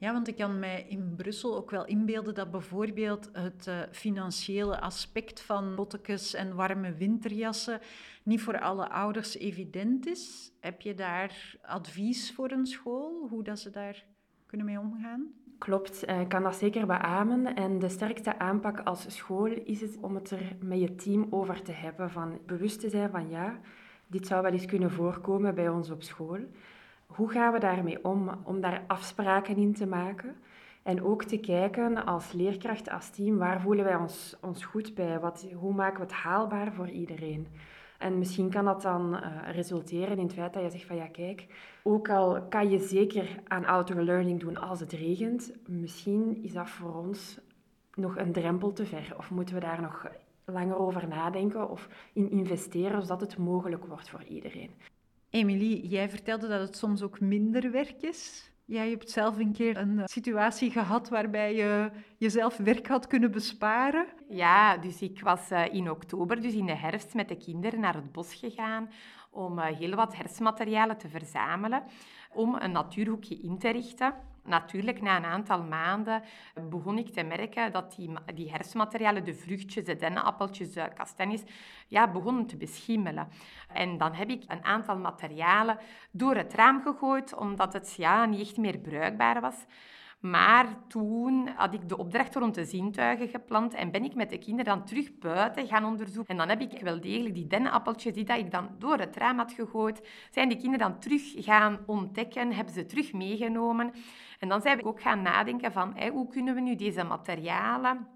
Ja, 0.00 0.12
want 0.12 0.28
ik 0.28 0.36
kan 0.36 0.58
mij 0.58 0.86
in 0.88 1.14
Brussel 1.16 1.56
ook 1.56 1.70
wel 1.70 1.86
inbeelden 1.86 2.34
dat 2.34 2.50
bijvoorbeeld 2.50 3.30
het 3.32 3.66
uh, 3.66 3.78
financiële 3.90 4.80
aspect 4.80 5.40
van 5.40 5.74
bottekes 5.74 6.34
en 6.34 6.54
warme 6.54 6.94
winterjassen 6.94 7.80
niet 8.22 8.40
voor 8.40 8.60
alle 8.60 8.88
ouders 8.88 9.36
evident 9.36 10.06
is. 10.06 10.52
Heb 10.60 10.80
je 10.80 10.94
daar 10.94 11.56
advies 11.62 12.32
voor 12.32 12.50
een 12.50 12.66
school, 12.66 13.26
hoe 13.28 13.42
dat 13.42 13.58
ze 13.58 13.70
daar 13.70 14.04
kunnen 14.46 14.66
mee 14.66 14.78
omgaan? 14.78 15.39
Klopt, 15.60 16.08
ik 16.08 16.28
kan 16.28 16.42
dat 16.42 16.54
zeker 16.54 16.86
beamen. 16.86 17.54
En 17.54 17.78
de 17.78 17.88
sterkste 17.88 18.38
aanpak 18.38 18.80
als 18.80 19.16
school 19.16 19.46
is 19.46 19.80
het 19.80 19.98
om 20.00 20.14
het 20.14 20.30
er 20.30 20.56
met 20.60 20.80
je 20.80 20.94
team 20.94 21.26
over 21.30 21.62
te 21.62 21.72
hebben. 21.72 22.10
Van 22.10 22.38
bewust 22.46 22.80
te 22.80 22.88
zijn 22.88 23.10
van 23.10 23.28
ja, 23.28 23.58
dit 24.06 24.26
zou 24.26 24.42
wel 24.42 24.52
eens 24.52 24.66
kunnen 24.66 24.90
voorkomen 24.90 25.54
bij 25.54 25.68
ons 25.68 25.90
op 25.90 26.02
school. 26.02 26.38
Hoe 27.06 27.30
gaan 27.30 27.52
we 27.52 27.58
daarmee 27.58 28.04
om? 28.04 28.30
Om 28.44 28.60
daar 28.60 28.84
afspraken 28.86 29.56
in 29.56 29.74
te 29.74 29.86
maken. 29.86 30.36
En 30.82 31.02
ook 31.02 31.24
te 31.24 31.38
kijken 31.38 32.04
als 32.04 32.32
leerkracht, 32.32 32.90
als 32.90 33.10
team, 33.10 33.36
waar 33.36 33.60
voelen 33.60 33.84
wij 33.84 33.96
ons, 33.96 34.36
ons 34.40 34.64
goed 34.64 34.94
bij? 34.94 35.20
Wat, 35.20 35.46
hoe 35.54 35.74
maken 35.74 35.96
we 35.96 36.02
het 36.02 36.12
haalbaar 36.12 36.72
voor 36.72 36.88
iedereen? 36.88 37.46
En 38.00 38.18
misschien 38.18 38.50
kan 38.50 38.64
dat 38.64 38.82
dan 38.82 39.14
uh, 39.14 39.52
resulteren 39.52 40.18
in 40.18 40.24
het 40.24 40.32
feit 40.32 40.52
dat 40.52 40.62
je 40.62 40.70
zegt 40.70 40.84
van 40.84 40.96
ja 40.96 41.06
kijk, 41.06 41.46
ook 41.82 42.08
al 42.08 42.42
kan 42.42 42.70
je 42.70 42.78
zeker 42.78 43.40
aan 43.48 43.64
outdoor 43.64 44.02
learning 44.02 44.40
doen 44.40 44.56
als 44.56 44.80
het 44.80 44.92
regent, 44.92 45.52
misschien 45.66 46.42
is 46.42 46.52
dat 46.52 46.68
voor 46.68 46.94
ons 46.94 47.38
nog 47.94 48.16
een 48.16 48.32
drempel 48.32 48.72
te 48.72 48.86
ver. 48.86 49.14
Of 49.16 49.30
moeten 49.30 49.54
we 49.54 49.60
daar 49.60 49.80
nog 49.80 50.06
langer 50.44 50.78
over 50.78 51.08
nadenken 51.08 51.70
of 51.70 51.88
in 52.12 52.30
investeren 52.30 53.02
zodat 53.02 53.20
het 53.20 53.38
mogelijk 53.38 53.84
wordt 53.84 54.10
voor 54.10 54.24
iedereen. 54.24 54.70
Emilie, 55.30 55.88
jij 55.88 56.10
vertelde 56.10 56.48
dat 56.48 56.60
het 56.60 56.76
soms 56.76 57.02
ook 57.02 57.20
minder 57.20 57.70
werk 57.70 58.02
is. 58.02 58.52
Jij 58.70 58.90
hebt 58.90 59.10
zelf 59.10 59.38
een 59.38 59.52
keer 59.52 59.76
een 59.76 59.98
eh, 59.98 60.04
situatie 60.06 60.70
gehad 60.70 61.08
waarbij 61.08 61.54
je 61.54 61.90
jezelf 62.16 62.56
werk 62.56 62.86
had 62.86 63.06
kunnen 63.06 63.30
besparen. 63.30 64.06
Ja, 64.28 64.76
dus 64.76 65.02
ik 65.02 65.20
was 65.20 65.50
eh, 65.50 65.74
in 65.74 65.90
oktober, 65.90 66.40
dus 66.40 66.54
in 66.54 66.66
de 66.66 66.74
herfst, 66.74 67.14
met 67.14 67.28
de 67.28 67.36
kinderen 67.36 67.80
naar 67.80 67.94
het 67.94 68.12
bos 68.12 68.34
gegaan 68.34 68.90
om 69.30 69.58
eh, 69.58 69.76
heel 69.76 69.94
wat 69.94 70.16
herfstmaterialen 70.16 70.96
te 70.96 71.08
verzamelen 71.08 71.82
om 72.32 72.54
een 72.54 72.72
natuurhoekje 72.72 73.40
in 73.40 73.58
te 73.58 73.70
richten. 73.70 74.14
Natuurlijk, 74.44 75.02
na 75.02 75.16
een 75.16 75.24
aantal 75.24 75.62
maanden 75.62 76.22
begon 76.70 76.98
ik 76.98 77.08
te 77.08 77.22
merken 77.22 77.72
dat 77.72 77.94
die, 77.96 78.10
die 78.34 78.50
herfstmaterialen, 78.50 79.24
de 79.24 79.34
vruchtjes, 79.34 79.84
de 79.84 79.96
dennenappeltjes, 79.96 80.72
de 80.72 80.90
kastanjes, 80.94 81.42
ja, 81.88 82.10
begonnen 82.10 82.46
te 82.46 82.56
beschimmelen. 82.56 83.28
En 83.72 83.98
dan 83.98 84.14
heb 84.14 84.28
ik 84.28 84.42
een 84.46 84.64
aantal 84.64 84.96
materialen 84.96 85.78
door 86.10 86.36
het 86.36 86.54
raam 86.54 86.82
gegooid, 86.82 87.34
omdat 87.34 87.72
het 87.72 87.94
ja, 87.96 88.24
niet 88.24 88.40
echt 88.40 88.56
meer 88.56 88.78
bruikbaar 88.78 89.40
was. 89.40 89.66
Maar 90.20 90.66
toen 90.88 91.48
had 91.56 91.74
ik 91.74 91.88
de 91.88 91.96
opdracht 91.96 92.34
rond 92.34 92.54
de 92.54 92.64
zintuigen 92.64 93.28
gepland 93.28 93.74
en 93.74 93.90
ben 93.90 94.04
ik 94.04 94.14
met 94.14 94.30
de 94.30 94.38
kinderen 94.38 94.76
dan 94.76 94.84
terug 94.84 95.18
buiten 95.18 95.66
gaan 95.66 95.84
onderzoeken. 95.84 96.32
En 96.32 96.36
dan 96.36 96.48
heb 96.48 96.60
ik 96.72 96.80
wel 96.80 97.00
degelijk 97.00 97.34
die 97.34 97.46
dennenappeltjes 97.46 98.12
die 98.12 98.24
dat 98.24 98.38
ik 98.38 98.50
dan 98.50 98.68
door 98.78 98.98
het 98.98 99.16
raam 99.16 99.38
had 99.38 99.52
gegooid, 99.52 100.08
zijn 100.30 100.48
die 100.48 100.58
kinderen 100.58 100.88
dan 100.90 100.98
terug 100.98 101.22
gaan 101.36 101.78
ontdekken, 101.86 102.52
hebben 102.52 102.74
ze 102.74 102.86
terug 102.86 103.12
meegenomen. 103.12 103.92
En 104.38 104.48
dan 104.48 104.60
zijn 104.60 104.76
we 104.76 104.84
ook 104.84 105.00
gaan 105.00 105.22
nadenken 105.22 105.72
van 105.72 106.08
hoe 106.12 106.28
kunnen 106.28 106.54
we 106.54 106.60
nu 106.60 106.76
deze 106.76 107.04
materialen 107.04 108.06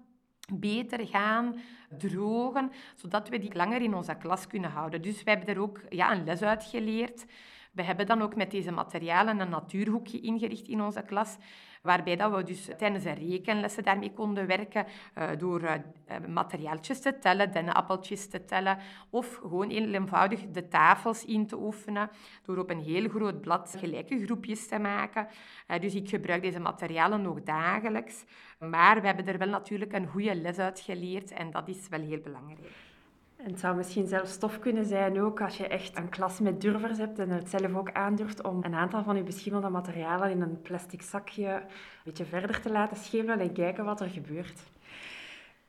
beter 0.53 1.07
gaan 1.07 1.55
drogen, 1.97 2.71
zodat 2.95 3.29
we 3.29 3.39
die 3.39 3.55
langer 3.55 3.81
in 3.81 3.95
onze 3.95 4.15
klas 4.15 4.47
kunnen 4.47 4.71
houden. 4.71 5.01
Dus 5.01 5.23
we 5.23 5.29
hebben 5.29 5.49
er 5.49 5.61
ook 5.61 5.81
ja, 5.89 6.11
een 6.11 6.23
les 6.23 6.41
uit 6.41 6.63
geleerd. 6.63 7.25
We 7.71 7.83
hebben 7.83 8.05
dan 8.05 8.21
ook 8.21 8.35
met 8.35 8.51
deze 8.51 8.71
materialen 8.71 9.39
een 9.39 9.49
natuurhoekje 9.49 10.19
ingericht 10.19 10.67
in 10.67 10.81
onze 10.81 11.01
klas, 11.01 11.37
waarbij 11.85 12.15
dat 12.15 12.35
we 12.35 12.43
dus 12.43 12.69
tijdens 12.77 13.03
de 13.03 13.11
rekenlessen 13.11 13.83
daarmee 13.83 14.13
konden 14.13 14.47
werken 14.47 14.85
uh, 15.17 15.29
door 15.37 15.61
uh, 15.61 15.71
materiaaltjes 16.27 17.01
te 17.01 17.19
tellen, 17.19 17.51
dennenappeltjes 17.51 18.27
te 18.27 18.45
tellen, 18.45 18.77
of 19.09 19.35
gewoon 19.35 19.69
heel 19.69 19.93
eenvoudig 19.93 20.39
de 20.51 20.67
tafels 20.67 21.25
in 21.25 21.47
te 21.47 21.57
oefenen, 21.57 22.09
door 22.45 22.57
op 22.57 22.69
een 22.69 22.83
heel 22.83 23.09
groot 23.09 23.41
blad 23.41 23.75
gelijke 23.77 24.25
groepjes 24.25 24.67
te 24.67 24.79
maken. 24.79 25.27
Dus 25.79 25.95
ik 25.95 26.09
gebruik 26.09 26.41
deze 26.41 26.59
materialen 26.59 27.21
nog 27.21 27.43
dagelijks, 27.43 28.25
maar 28.59 29.01
we 29.01 29.07
hebben 29.07 29.27
er 29.27 29.37
wel 29.37 29.49
natuurlijk 29.49 29.93
een 29.93 30.07
goede 30.07 30.35
les 30.35 30.57
uit 30.57 30.79
geleerd 30.79 31.31
en 31.31 31.51
dat 31.51 31.67
is 31.67 31.87
wel 31.89 32.01
heel 32.01 32.19
belangrijk. 32.19 32.93
En 33.45 33.51
het 33.51 33.59
zou 33.59 33.75
misschien 33.75 34.07
zelfs 34.07 34.31
stof 34.31 34.59
kunnen 34.59 34.85
zijn 34.85 35.21
ook 35.21 35.41
als 35.41 35.57
je 35.57 35.67
echt 35.67 35.97
een 35.97 36.09
klas 36.09 36.39
met 36.39 36.61
durvers 36.61 36.97
hebt 36.97 37.19
en 37.19 37.29
het 37.29 37.49
zelf 37.49 37.75
ook 37.75 37.91
aandurft 37.91 38.43
om 38.43 38.63
een 38.63 38.73
aantal 38.73 39.03
van 39.03 39.15
je 39.15 39.23
beschimmelde 39.23 39.69
materialen 39.69 40.31
in 40.31 40.41
een 40.41 40.61
plastic 40.61 41.01
zakje 41.01 41.47
een 41.47 41.61
beetje 42.03 42.25
verder 42.25 42.61
te 42.61 42.71
laten 42.71 42.97
schimmelen 42.97 43.39
en 43.39 43.53
kijken 43.53 43.85
wat 43.85 44.01
er 44.01 44.09
gebeurt. 44.09 44.59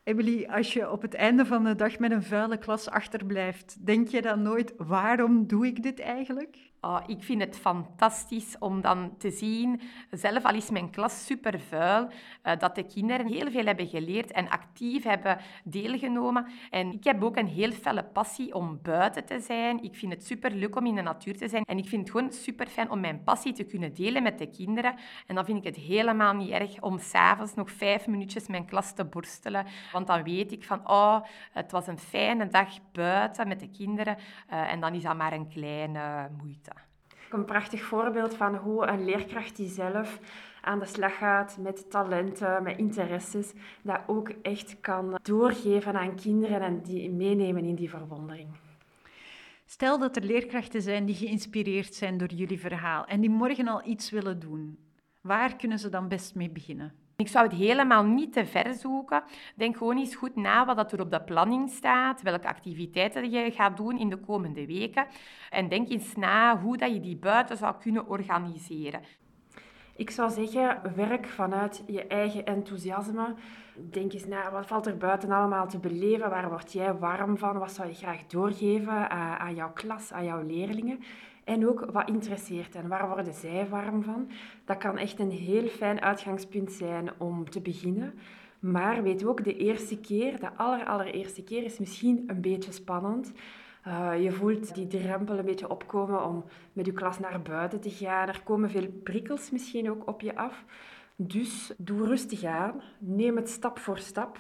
Emily, 0.02 0.46
als 0.50 0.72
je 0.72 0.90
op 0.90 1.02
het 1.02 1.14
einde 1.14 1.46
van 1.46 1.64
de 1.64 1.74
dag 1.74 1.98
met 1.98 2.10
een 2.10 2.22
vuile 2.22 2.56
klas 2.56 2.88
achterblijft, 2.88 3.86
denk 3.86 4.08
je 4.08 4.22
dan 4.22 4.42
nooit, 4.42 4.74
waarom 4.76 5.46
doe 5.46 5.66
ik 5.66 5.82
dit 5.82 6.00
eigenlijk? 6.00 6.56
Oh, 6.80 7.00
ik 7.06 7.22
vind 7.22 7.40
het 7.40 7.58
fantastisch 7.58 8.58
om 8.58 8.80
dan 8.80 9.14
te 9.18 9.30
zien, 9.30 9.80
zelf 10.10 10.44
al 10.44 10.54
is 10.54 10.70
mijn 10.70 10.90
klas 10.90 11.26
super 11.26 11.60
vuil, 11.60 12.08
uh, 12.44 12.52
dat 12.58 12.74
de 12.74 12.82
kinderen 12.82 13.26
heel 13.26 13.50
veel 13.50 13.64
hebben 13.64 13.88
geleerd 13.88 14.32
en 14.32 14.48
actief 14.48 15.02
hebben 15.04 15.38
deelgenomen. 15.64 16.46
En 16.70 16.92
ik 16.92 17.04
heb 17.04 17.22
ook 17.22 17.36
een 17.36 17.46
heel 17.46 17.70
felle 17.70 18.04
passie 18.04 18.54
om 18.54 18.78
buiten 18.82 19.24
te 19.24 19.40
zijn. 19.40 19.82
Ik 19.82 19.94
vind 19.94 20.12
het 20.12 20.26
super 20.26 20.50
leuk 20.50 20.76
om 20.76 20.86
in 20.86 20.94
de 20.94 21.02
natuur 21.02 21.36
te 21.36 21.48
zijn. 21.48 21.64
En 21.64 21.78
ik 21.78 21.88
vind 21.88 22.02
het 22.02 22.10
gewoon 22.10 22.32
super 22.32 22.66
fijn 22.66 22.90
om 22.90 23.00
mijn 23.00 23.22
passie 23.24 23.52
te 23.52 23.64
kunnen 23.64 23.94
delen 23.94 24.22
met 24.22 24.38
de 24.38 24.50
kinderen. 24.50 24.94
En 25.26 25.34
dan 25.34 25.44
vind 25.44 25.58
ik 25.58 25.74
het 25.74 25.84
helemaal 25.84 26.34
niet 26.34 26.50
erg 26.50 26.82
om 26.82 26.98
s'avonds 26.98 27.54
nog 27.54 27.70
vijf 27.70 28.06
minuutjes 28.06 28.48
mijn 28.48 28.66
klas 28.66 28.94
te 28.94 29.04
borstelen. 29.04 29.66
Want 29.92 30.06
dan 30.06 30.22
weet 30.22 30.52
ik 30.52 30.64
van, 30.64 30.88
oh, 30.88 31.20
het 31.52 31.72
was 31.72 31.86
een 31.86 31.98
fijne 31.98 32.48
dag 32.48 32.68
buiten 32.92 33.48
met 33.48 33.60
de 33.60 33.70
kinderen. 33.70 34.16
Uh, 34.52 34.72
en 34.72 34.80
dan 34.80 34.94
is 34.94 35.02
dat 35.02 35.16
maar 35.16 35.32
een 35.32 35.48
kleine 35.48 36.30
moeite. 36.38 36.75
Een 37.30 37.44
prachtig 37.44 37.82
voorbeeld 37.82 38.34
van 38.34 38.54
hoe 38.56 38.86
een 38.86 39.04
leerkracht 39.04 39.56
die 39.56 39.68
zelf 39.68 40.18
aan 40.60 40.78
de 40.78 40.86
slag 40.86 41.18
gaat 41.18 41.56
met 41.60 41.90
talenten, 41.90 42.62
met 42.62 42.78
interesses, 42.78 43.52
dat 43.82 44.00
ook 44.06 44.28
echt 44.42 44.80
kan 44.80 45.18
doorgeven 45.22 45.94
aan 45.94 46.14
kinderen 46.14 46.60
en 46.60 46.82
die 46.82 47.10
meenemen 47.10 47.64
in 47.64 47.74
die 47.74 47.90
verwondering. 47.90 48.48
Stel 49.64 49.98
dat 49.98 50.16
er 50.16 50.22
leerkrachten 50.22 50.82
zijn 50.82 51.06
die 51.06 51.14
geïnspireerd 51.14 51.94
zijn 51.94 52.18
door 52.18 52.32
jullie 52.32 52.60
verhaal 52.60 53.04
en 53.04 53.20
die 53.20 53.30
morgen 53.30 53.68
al 53.68 53.86
iets 53.86 54.10
willen 54.10 54.38
doen. 54.38 54.78
Waar 55.20 55.56
kunnen 55.56 55.78
ze 55.78 55.88
dan 55.88 56.08
best 56.08 56.34
mee 56.34 56.50
beginnen? 56.50 57.05
Ik 57.16 57.28
zou 57.28 57.46
het 57.46 57.56
helemaal 57.56 58.04
niet 58.04 58.32
te 58.32 58.46
ver 58.46 58.74
zoeken. 58.74 59.22
Denk 59.54 59.76
gewoon 59.76 59.98
eens 59.98 60.14
goed 60.14 60.36
na 60.36 60.64
wat 60.74 60.92
er 60.92 61.00
op 61.00 61.10
de 61.10 61.22
planning 61.22 61.70
staat, 61.70 62.22
welke 62.22 62.48
activiteiten 62.48 63.30
je 63.30 63.50
gaat 63.50 63.76
doen 63.76 63.98
in 63.98 64.08
de 64.08 64.16
komende 64.16 64.66
weken. 64.66 65.06
En 65.50 65.68
denk 65.68 65.88
eens 65.88 66.16
na 66.16 66.60
hoe 66.60 66.76
dat 66.76 66.92
je 66.92 67.00
die 67.00 67.16
buiten 67.16 67.56
zou 67.56 67.74
kunnen 67.80 68.08
organiseren. 68.08 69.00
Ik 69.94 70.10
zou 70.10 70.30
zeggen, 70.30 70.94
werk 70.94 71.26
vanuit 71.26 71.82
je 71.86 72.06
eigen 72.06 72.46
enthousiasme. 72.46 73.34
Denk 73.90 74.12
eens 74.12 74.26
na, 74.26 74.50
wat 74.50 74.66
valt 74.66 74.86
er 74.86 74.96
buiten 74.96 75.30
allemaal 75.30 75.68
te 75.68 75.78
beleven? 75.78 76.30
Waar 76.30 76.48
word 76.48 76.72
jij 76.72 76.94
warm 76.94 77.38
van? 77.38 77.58
Wat 77.58 77.72
zou 77.72 77.88
je 77.88 77.94
graag 77.94 78.26
doorgeven 78.26 79.10
aan 79.10 79.54
jouw 79.54 79.72
klas, 79.72 80.12
aan 80.12 80.24
jouw 80.24 80.42
leerlingen? 80.42 81.00
En 81.46 81.68
ook 81.68 81.84
wat 81.92 82.08
interesseert 82.08 82.74
en 82.74 82.88
waar 82.88 83.08
worden 83.08 83.34
zij 83.34 83.68
warm 83.68 84.02
van? 84.02 84.30
Dat 84.64 84.76
kan 84.76 84.98
echt 84.98 85.18
een 85.18 85.30
heel 85.30 85.66
fijn 85.66 86.00
uitgangspunt 86.00 86.72
zijn 86.72 87.10
om 87.18 87.50
te 87.50 87.60
beginnen. 87.60 88.14
Maar 88.58 89.02
weet 89.02 89.24
ook, 89.24 89.44
de 89.44 89.56
eerste 89.56 90.00
keer, 90.00 90.40
de 90.40 90.56
aller, 90.56 90.86
allereerste 90.86 91.42
keer, 91.42 91.64
is 91.64 91.78
misschien 91.78 92.24
een 92.26 92.40
beetje 92.40 92.72
spannend. 92.72 93.32
Uh, 93.86 94.22
je 94.22 94.32
voelt 94.32 94.74
die 94.74 94.86
drempel 94.86 95.38
een 95.38 95.44
beetje 95.44 95.70
opkomen 95.70 96.24
om 96.24 96.44
met 96.72 96.86
je 96.86 96.92
klas 96.92 97.18
naar 97.18 97.42
buiten 97.42 97.80
te 97.80 97.90
gaan. 97.90 98.28
Er 98.28 98.42
komen 98.44 98.70
veel 98.70 98.88
prikkels 99.02 99.50
misschien 99.50 99.90
ook 99.90 100.08
op 100.08 100.20
je 100.20 100.36
af. 100.36 100.64
Dus 101.16 101.72
doe 101.78 102.06
rustig 102.06 102.44
aan. 102.44 102.82
Neem 102.98 103.36
het 103.36 103.48
stap 103.48 103.78
voor 103.78 103.98
stap. 103.98 104.38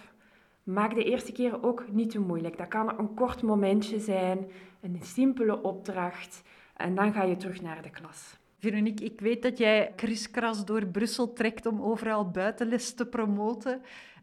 Maak 0.62 0.94
de 0.94 1.04
eerste 1.04 1.32
keer 1.32 1.62
ook 1.62 1.92
niet 1.92 2.10
te 2.10 2.20
moeilijk. 2.20 2.58
Dat 2.58 2.68
kan 2.68 2.98
een 2.98 3.14
kort 3.14 3.42
momentje 3.42 3.98
zijn, 3.98 4.50
een 4.80 4.98
simpele 5.02 5.62
opdracht. 5.62 6.42
En 6.76 6.94
dan 6.94 7.12
ga 7.12 7.22
je 7.22 7.36
terug 7.36 7.62
naar 7.62 7.82
de 7.82 7.90
klas. 7.90 8.36
Veronique, 8.58 9.04
ik 9.04 9.20
weet 9.20 9.42
dat 9.42 9.58
jij 9.58 9.92
kriskras 9.96 10.64
door 10.64 10.86
Brussel 10.86 11.32
trekt 11.32 11.66
om 11.66 11.82
overal 11.82 12.30
buitenles 12.30 12.94
te 12.94 13.06
promoten. 13.06 13.82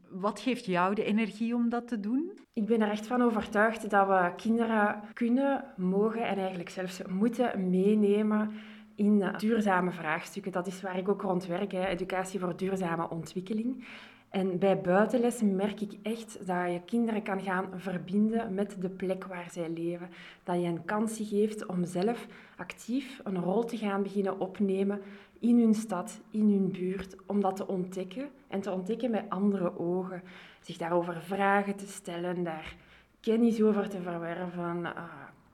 Wat 0.09 0.39
geeft 0.39 0.65
jou 0.65 0.95
de 0.95 1.03
energie 1.03 1.55
om 1.55 1.69
dat 1.69 1.87
te 1.87 1.99
doen? 1.99 2.31
Ik 2.53 2.65
ben 2.65 2.81
er 2.81 2.89
echt 2.89 3.07
van 3.07 3.21
overtuigd 3.21 3.89
dat 3.89 4.07
we 4.07 4.31
kinderen 4.35 5.01
kunnen, 5.13 5.63
mogen 5.77 6.27
en 6.27 6.37
eigenlijk 6.37 6.69
zelfs 6.69 7.01
moeten 7.09 7.69
meenemen 7.69 8.51
in 8.95 9.33
duurzame 9.37 9.91
vraagstukken. 9.91 10.51
Dat 10.51 10.67
is 10.67 10.81
waar 10.81 10.97
ik 10.97 11.09
ook 11.09 11.21
rond 11.21 11.45
werk, 11.45 11.71
hè. 11.71 11.85
educatie 11.85 12.39
voor 12.39 12.55
duurzame 12.57 13.09
ontwikkeling. 13.09 13.85
En 14.33 14.59
bij 14.59 14.81
buitenles 14.81 15.41
merk 15.41 15.81
ik 15.81 15.93
echt 16.01 16.47
dat 16.47 16.71
je 16.71 16.81
kinderen 16.85 17.23
kan 17.23 17.41
gaan 17.41 17.69
verbinden 17.75 18.53
met 18.53 18.75
de 18.79 18.89
plek 18.89 19.25
waar 19.25 19.47
zij 19.51 19.69
leven. 19.69 20.09
Dat 20.43 20.61
je 20.61 20.67
een 20.67 20.85
kans 20.85 21.19
geeft 21.23 21.65
om 21.65 21.85
zelf 21.85 22.27
actief 22.57 23.21
een 23.23 23.41
rol 23.41 23.63
te 23.63 23.77
gaan 23.77 24.03
beginnen 24.03 24.39
opnemen 24.39 25.01
in 25.39 25.59
hun 25.59 25.73
stad, 25.73 26.21
in 26.29 26.49
hun 26.49 26.71
buurt, 26.71 27.15
om 27.25 27.41
dat 27.41 27.55
te 27.55 27.67
ontdekken 27.67 28.29
en 28.47 28.61
te 28.61 28.71
ontdekken 28.71 29.11
met 29.11 29.29
andere 29.29 29.79
ogen. 29.79 30.23
Zich 30.59 30.77
daarover 30.77 31.21
vragen 31.21 31.75
te 31.75 31.87
stellen, 31.87 32.43
daar 32.43 32.75
kennis 33.19 33.61
over 33.61 33.89
te 33.89 34.01
verwerven, 34.01 34.79
uh, 34.81 35.03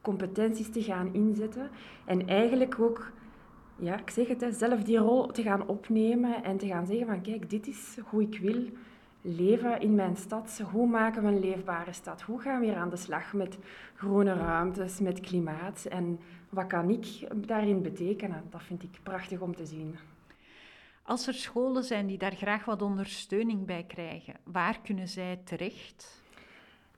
competenties 0.01 0.71
te 0.71 0.83
gaan 0.83 1.13
inzetten 1.13 1.69
en 2.05 2.27
eigenlijk 2.27 2.79
ook 2.79 3.11
ja, 3.79 3.97
ik 3.97 4.09
zeg 4.09 4.27
het, 4.27 4.45
zelf 4.49 4.83
die 4.83 4.97
rol 4.97 5.27
te 5.27 5.41
gaan 5.41 5.67
opnemen 5.67 6.43
en 6.43 6.57
te 6.57 6.67
gaan 6.67 6.85
zeggen 6.85 7.07
van 7.07 7.21
kijk, 7.21 7.49
dit 7.49 7.67
is 7.67 7.97
hoe 8.03 8.21
ik 8.21 8.39
wil 8.39 8.65
leven 9.21 9.81
in 9.81 9.95
mijn 9.95 10.15
stad. 10.15 10.61
Hoe 10.71 10.87
maken 10.87 11.23
we 11.23 11.27
een 11.27 11.39
leefbare 11.39 11.93
stad? 11.93 12.21
Hoe 12.21 12.41
gaan 12.41 12.59
we 12.59 12.65
hier 12.65 12.75
aan 12.75 12.89
de 12.89 12.97
slag 12.97 13.33
met 13.33 13.57
groene 13.95 14.33
ruimtes, 14.33 14.99
met 14.99 15.19
klimaat? 15.19 15.85
En 15.89 16.19
wat 16.49 16.67
kan 16.67 16.89
ik 16.89 17.05
daarin 17.47 17.81
betekenen? 17.81 18.43
Dat 18.49 18.63
vind 18.63 18.83
ik 18.83 18.99
prachtig 19.03 19.39
om 19.39 19.55
te 19.55 19.65
zien. 19.65 19.97
Als 21.03 21.27
er 21.27 21.33
scholen 21.33 21.83
zijn 21.83 22.07
die 22.07 22.17
daar 22.17 22.35
graag 22.35 22.65
wat 22.65 22.81
ondersteuning 22.81 23.65
bij 23.65 23.83
krijgen, 23.87 24.33
waar 24.43 24.79
kunnen 24.83 25.07
zij 25.07 25.39
terecht? 25.43 26.21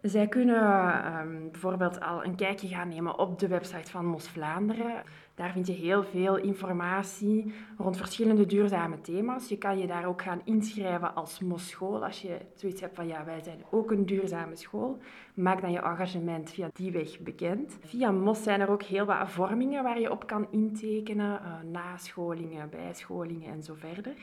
Zij 0.01 0.27
kunnen 0.27 1.17
um, 1.19 1.51
bijvoorbeeld 1.51 1.99
al 1.99 2.25
een 2.25 2.35
kijkje 2.35 2.67
gaan 2.67 2.87
nemen 2.87 3.19
op 3.19 3.39
de 3.39 3.47
website 3.47 3.91
van 3.91 4.05
Mos 4.05 4.29
Vlaanderen. 4.29 5.03
Daar 5.41 5.51
vind 5.51 5.67
je 5.67 5.73
heel 5.73 6.03
veel 6.03 6.37
informatie 6.37 7.53
rond 7.77 7.97
verschillende 7.97 8.45
duurzame 8.45 9.01
thema's. 9.01 9.49
Je 9.49 9.57
kan 9.57 9.77
je 9.77 9.87
daar 9.87 10.05
ook 10.05 10.21
gaan 10.21 10.41
inschrijven 10.43 11.15
als 11.15 11.39
Mos 11.39 11.69
School. 11.69 12.05
Als 12.05 12.21
je 12.21 12.37
zoiets 12.55 12.81
hebt 12.81 12.95
van 12.95 13.07
ja, 13.07 13.25
wij 13.25 13.41
zijn 13.43 13.63
ook 13.71 13.91
een 13.91 14.05
duurzame 14.05 14.55
school, 14.55 14.97
maak 15.33 15.61
dan 15.61 15.71
je 15.71 15.79
engagement 15.79 16.49
via 16.51 16.69
die 16.73 16.91
weg 16.91 17.19
bekend. 17.19 17.77
Via 17.83 18.11
Mos 18.11 18.43
zijn 18.43 18.61
er 18.61 18.69
ook 18.69 18.83
heel 18.83 19.05
wat 19.05 19.29
vormingen 19.29 19.83
waar 19.83 19.99
je 19.99 20.11
op 20.11 20.27
kan 20.27 20.47
intekenen, 20.51 21.41
uh, 21.43 21.71
nascholingen, 21.71 22.69
bijscholingen 22.69 23.51
en 23.51 23.63
zo 23.63 23.73
verder. 23.77 24.15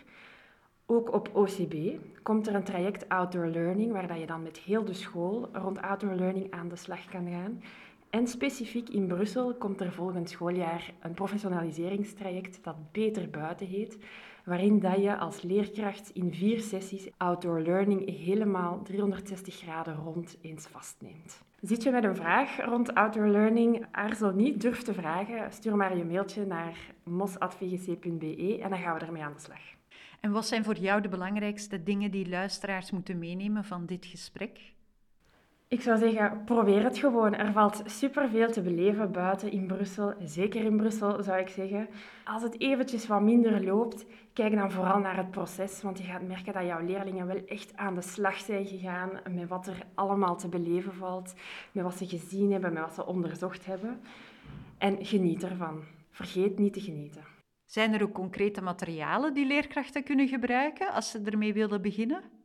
Ook 0.87 1.13
op 1.13 1.31
OCB 1.33 1.75
komt 2.23 2.47
er 2.47 2.55
een 2.55 2.65
traject 2.65 3.09
Outdoor 3.09 3.47
Learning, 3.47 3.93
waar 3.93 4.19
je 4.19 4.27
dan 4.27 4.43
met 4.43 4.59
heel 4.59 4.85
de 4.85 4.93
school 4.93 5.49
rond 5.53 5.83
Outdoor 5.83 6.15
Learning 6.15 6.51
aan 6.51 6.69
de 6.69 6.77
slag 6.77 7.05
kan 7.05 7.31
gaan. 7.31 7.63
En 8.11 8.27
specifiek 8.27 8.89
in 8.89 9.07
Brussel 9.07 9.55
komt 9.55 9.81
er 9.81 9.93
volgend 9.93 10.31
schooljaar 10.31 10.93
een 11.01 11.15
professionaliseringstraject 11.15 12.65
dat 12.65 12.93
Beter 12.93 13.31
Buiten 13.31 13.67
heet, 13.67 13.99
waarin 14.45 14.81
dat 14.81 15.03
je 15.03 15.17
als 15.17 15.43
leerkracht 15.43 16.11
in 16.11 16.35
vier 16.35 16.61
sessies 16.61 17.09
Outdoor 17.17 17.61
Learning 17.61 18.19
helemaal 18.19 18.83
360 18.83 19.55
graden 19.55 19.95
rond 19.95 20.37
eens 20.41 20.67
vastneemt. 20.67 21.43
Zit 21.61 21.83
je 21.83 21.91
met 21.91 22.05
een 22.05 22.17
vraag 22.17 22.65
rond 22.65 22.95
Outdoor 22.95 23.29
Learning? 23.29 23.87
Aarzel 23.91 24.33
niet, 24.33 24.61
durf 24.61 24.83
te 24.83 24.95
vragen. 24.95 25.53
Stuur 25.53 25.77
maar 25.77 25.97
je 25.97 26.05
mailtje 26.05 26.47
naar 26.47 26.95
mos.vgc.be 27.05 28.59
en 28.63 28.71
dan 28.71 28.79
gaan 28.79 28.99
we 28.99 29.05
ermee 29.05 29.23
aan 29.23 29.35
de 29.35 29.41
slag. 29.41 29.61
En 30.21 30.33
wat 30.33 30.47
zijn 30.47 30.65
voor 30.65 30.77
jou 30.77 31.01
de 31.01 31.09
belangrijkste 31.09 31.83
dingen 31.83 32.11
die 32.11 32.29
luisteraars 32.29 32.91
moeten 32.91 33.19
meenemen 33.19 33.65
van 33.65 33.87
dit 33.87 34.07
gesprek? 34.07 34.77
Ik 35.71 35.81
zou 35.81 35.99
zeggen, 35.99 36.45
probeer 36.45 36.83
het 36.83 36.99
gewoon. 36.99 37.35
Er 37.35 37.53
valt 37.53 37.83
superveel 37.85 38.51
te 38.51 38.63
beleven 38.63 39.13
buiten 39.13 39.53
in 39.53 39.67
Brussel. 39.67 40.15
Zeker 40.25 40.65
in 40.65 40.77
Brussel, 40.77 41.23
zou 41.23 41.41
ik 41.41 41.49
zeggen. 41.49 41.89
Als 42.25 42.43
het 42.43 42.61
eventjes 42.61 43.07
wat 43.07 43.23
minder 43.23 43.65
loopt, 43.65 44.07
kijk 44.33 44.55
dan 44.55 44.71
vooral 44.71 44.99
naar 44.99 45.17
het 45.17 45.31
proces. 45.31 45.83
Want 45.83 45.99
je 45.99 46.05
gaat 46.05 46.23
merken 46.23 46.53
dat 46.53 46.65
jouw 46.65 46.85
leerlingen 46.85 47.27
wel 47.27 47.45
echt 47.47 47.77
aan 47.77 47.95
de 47.95 48.01
slag 48.01 48.39
zijn 48.39 48.67
gegaan 48.67 49.11
met 49.31 49.49
wat 49.49 49.67
er 49.67 49.87
allemaal 49.95 50.37
te 50.37 50.49
beleven 50.49 50.95
valt. 50.95 51.35
Met 51.73 51.85
wat 51.85 51.97
ze 51.97 52.07
gezien 52.07 52.53
hebben, 52.53 52.73
met 52.73 52.83
wat 52.83 52.95
ze 52.95 53.07
onderzocht 53.07 53.67
hebben. 53.67 54.01
En 54.79 55.05
geniet 55.05 55.45
ervan. 55.45 55.83
Vergeet 56.11 56.59
niet 56.59 56.73
te 56.73 56.81
genieten. 56.81 57.23
Zijn 57.65 57.95
er 57.95 58.03
ook 58.03 58.13
concrete 58.13 58.63
materialen 58.63 59.35
die 59.35 59.47
leerkrachten 59.47 60.05
kunnen 60.05 60.29
gebruiken 60.29 60.93
als 60.93 61.11
ze 61.11 61.21
ermee 61.25 61.53
willen 61.53 61.83
beginnen? 61.83 62.38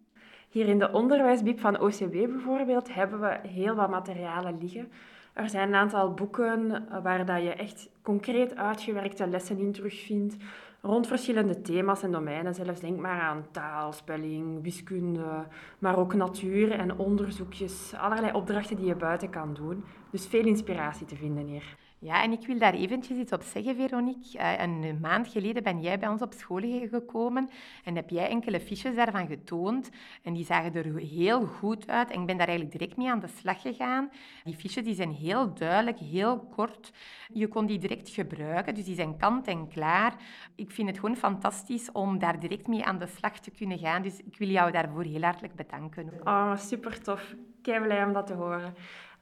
Hier 0.54 0.68
in 0.68 0.80
de 0.80 0.92
onderwijsbib 0.92 1.60
van 1.60 1.80
OCW 1.80 2.12
bijvoorbeeld 2.12 2.94
hebben 2.94 3.20
we 3.20 3.40
heel 3.48 3.76
wat 3.76 3.90
materialen 3.90 4.58
liggen. 4.62 4.92
Er 5.34 5.50
zijn 5.50 5.68
een 5.68 5.76
aantal 5.76 6.14
boeken 6.14 6.88
waar 7.04 7.26
dat 7.26 7.42
je 7.42 7.54
echt 7.54 7.90
concreet 8.02 8.56
uitgewerkte 8.56 9.28
lessen 9.28 9.58
in 9.58 9.72
terugvindt 9.72 10.36
rond 10.82 11.08
verschillende 11.08 11.62
thema's 11.62 12.04
en 12.04 12.12
domeinen. 12.12 12.54
Zelfs 12.54 12.80
denk 12.80 13.00
maar 13.00 13.22
aan 13.22 13.46
taal, 13.52 13.94
spelling, 13.94 14.64
wiskunde, 14.64 15.46
maar 15.80 15.98
ook 15.98 16.14
natuur 16.14 16.72
en 16.72 16.98
onderzoekjes. 16.98 17.94
Allerlei 17.98 18.34
opdrachten 18.34 18.76
die 18.76 18.86
je 18.86 18.96
buiten 18.96 19.30
kan 19.30 19.54
doen. 19.54 19.84
Dus 20.10 20.28
veel 20.28 20.46
inspiratie 20.46 21.06
te 21.06 21.16
vinden 21.16 21.46
hier. 21.46 21.76
Ja, 22.04 22.24
en 22.24 22.32
ik 22.32 22.48
wil 22.48 22.58
daar 22.58 22.74
eventjes 22.74 23.18
iets 23.18 23.32
op 23.32 23.42
zeggen, 23.42 23.76
Veronique. 23.76 24.40
Uh, 24.40 24.62
een 24.62 24.98
maand 25.02 25.28
geleden 25.28 25.64
ben 25.64 25.82
jij 25.82 26.00
bij 26.00 26.10
ons 26.10 26.22
op 26.22 26.34
school 26.34 26.62
gekomen 26.90 27.50
en 27.84 27.96
heb 27.96 28.10
jij 28.10 28.30
enkele 28.30 28.60
fiches 28.60 28.96
daarvan 28.96 29.28
getoond. 29.28 29.90
En 30.24 30.34
die 30.34 30.46
zagen 30.46 30.74
er 30.74 30.96
heel 30.96 31.46
goed 31.46 31.88
uit 31.88 32.12
en 32.12 32.20
ik 32.20 32.26
ben 32.26 32.38
daar 32.38 32.48
eigenlijk 32.48 32.78
direct 32.78 32.98
mee 32.98 33.10
aan 33.10 33.20
de 33.20 33.28
slag 33.28 33.62
gegaan. 33.62 34.10
Die 34.44 34.56
fiches 34.56 34.84
die 34.84 34.94
zijn 34.94 35.12
heel 35.12 35.54
duidelijk, 35.54 36.00
heel 36.00 36.40
kort. 36.40 36.92
Je 37.34 37.48
kon 37.48 37.66
die 37.66 37.80
direct 37.80 38.10
gebruiken, 38.10 38.76
dus 38.76 38.86
die 38.86 38.96
zijn 38.96 39.18
kant 39.18 39.48
en 39.48 39.68
klaar. 39.68 40.14
Ik 40.56 40.72
vind 40.72 40.88
het 40.88 41.00
gewoon 41.00 41.16
fantastisch 41.16 41.92
om 41.92 42.20
daar 42.20 42.40
direct 42.40 42.68
mee 42.68 42.86
aan 42.86 43.00
de 43.00 43.08
slag 43.08 43.40
te 43.40 43.52
kunnen 43.52 43.80
gaan. 43.80 44.02
Dus 44.02 44.20
ik 44.20 44.38
wil 44.38 44.50
jou 44.50 44.72
daarvoor 44.72 45.04
heel 45.04 45.22
hartelijk 45.22 45.56
bedanken. 45.56 46.12
Oh, 46.24 46.58
super 46.58 47.02
tof. 47.02 47.36
Kei 47.62 47.84
blij 47.84 48.04
om 48.04 48.14
dat 48.14 48.28
te 48.28 48.34
horen. 48.34 48.74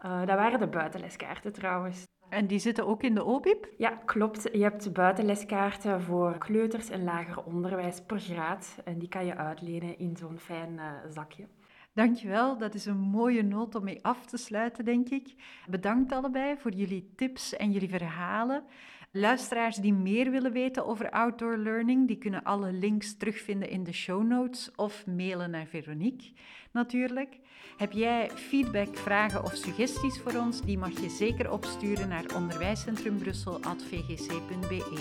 Uh, 0.06 0.20
dat 0.20 0.38
waren 0.38 0.60
de 0.60 0.68
buitenleskaarten 0.68 1.54
trouwens. 1.54 2.10
En 2.32 2.48
die 2.48 2.60
zitten 2.60 2.88
ook 2.88 3.04
in 3.04 3.16
de 3.16 3.26
OBIP? 3.26 3.68
Ja, 3.78 3.90
klopt. 3.90 4.50
Je 4.52 4.64
hebt 4.64 4.94
buitenleskaarten 4.94 6.02
voor 6.02 6.38
kleuters 6.38 6.90
en 6.90 7.04
lager 7.04 7.44
onderwijs 7.44 8.02
per 8.02 8.20
graad. 8.20 8.78
En 8.84 9.00
die 9.00 9.10
kan 9.10 9.26
je 9.26 9.36
uitlenen 9.36 9.98
in 9.98 10.18
zo'n 10.18 10.40
fijn 10.40 10.74
uh, 10.74 10.92
zakje. 11.10 11.48
Dankjewel, 11.94 12.58
dat 12.58 12.74
is 12.74 12.86
een 12.86 13.00
mooie 13.00 13.44
noot 13.44 13.76
om 13.76 13.84
mee 13.84 14.04
af 14.06 14.26
te 14.26 14.38
sluiten, 14.38 14.86
denk 14.86 15.10
ik. 15.10 15.34
Bedankt 15.70 16.12
allebei 16.12 16.58
voor 16.58 16.72
jullie 16.72 17.12
tips 17.16 17.56
en 17.56 17.72
jullie 17.72 17.90
verhalen. 17.90 18.64
Luisteraars 19.12 19.76
die 19.76 19.94
meer 19.94 20.32
willen 20.32 20.52
weten 20.52 20.86
over 20.86 21.10
outdoor 21.10 21.58
learning, 21.58 22.08
die 22.08 22.18
kunnen 22.18 22.44
alle 22.44 22.72
links 22.72 23.18
terugvinden 23.18 23.70
in 23.70 23.84
de 23.84 23.94
show 23.94 24.24
notes 24.24 24.72
of 24.76 25.06
mailen 25.06 25.52
naar 25.52 25.66
Veronique 25.66 26.32
natuurlijk. 26.72 27.40
Heb 27.82 27.92
jij 27.92 28.32
feedback, 28.36 28.98
vragen 28.98 29.44
of 29.44 29.56
suggesties 29.56 30.20
voor 30.20 30.36
ons? 30.36 30.62
Die 30.62 30.78
mag 30.78 31.00
je 31.00 31.10
zeker 31.10 31.52
opsturen 31.52 32.08
naar 32.08 32.26
onderwijscentrumBrussel.vgc.be. 32.36 35.00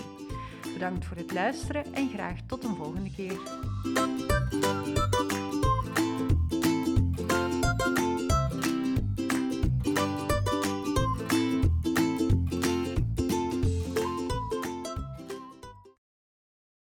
Bedankt 0.73 1.05
voor 1.05 1.17
het 1.17 1.33
luisteren 1.33 1.93
en 1.93 2.09
graag 2.09 2.39
tot 2.47 2.63
een 2.63 2.75
volgende 2.75 3.11
keer. 3.11 3.39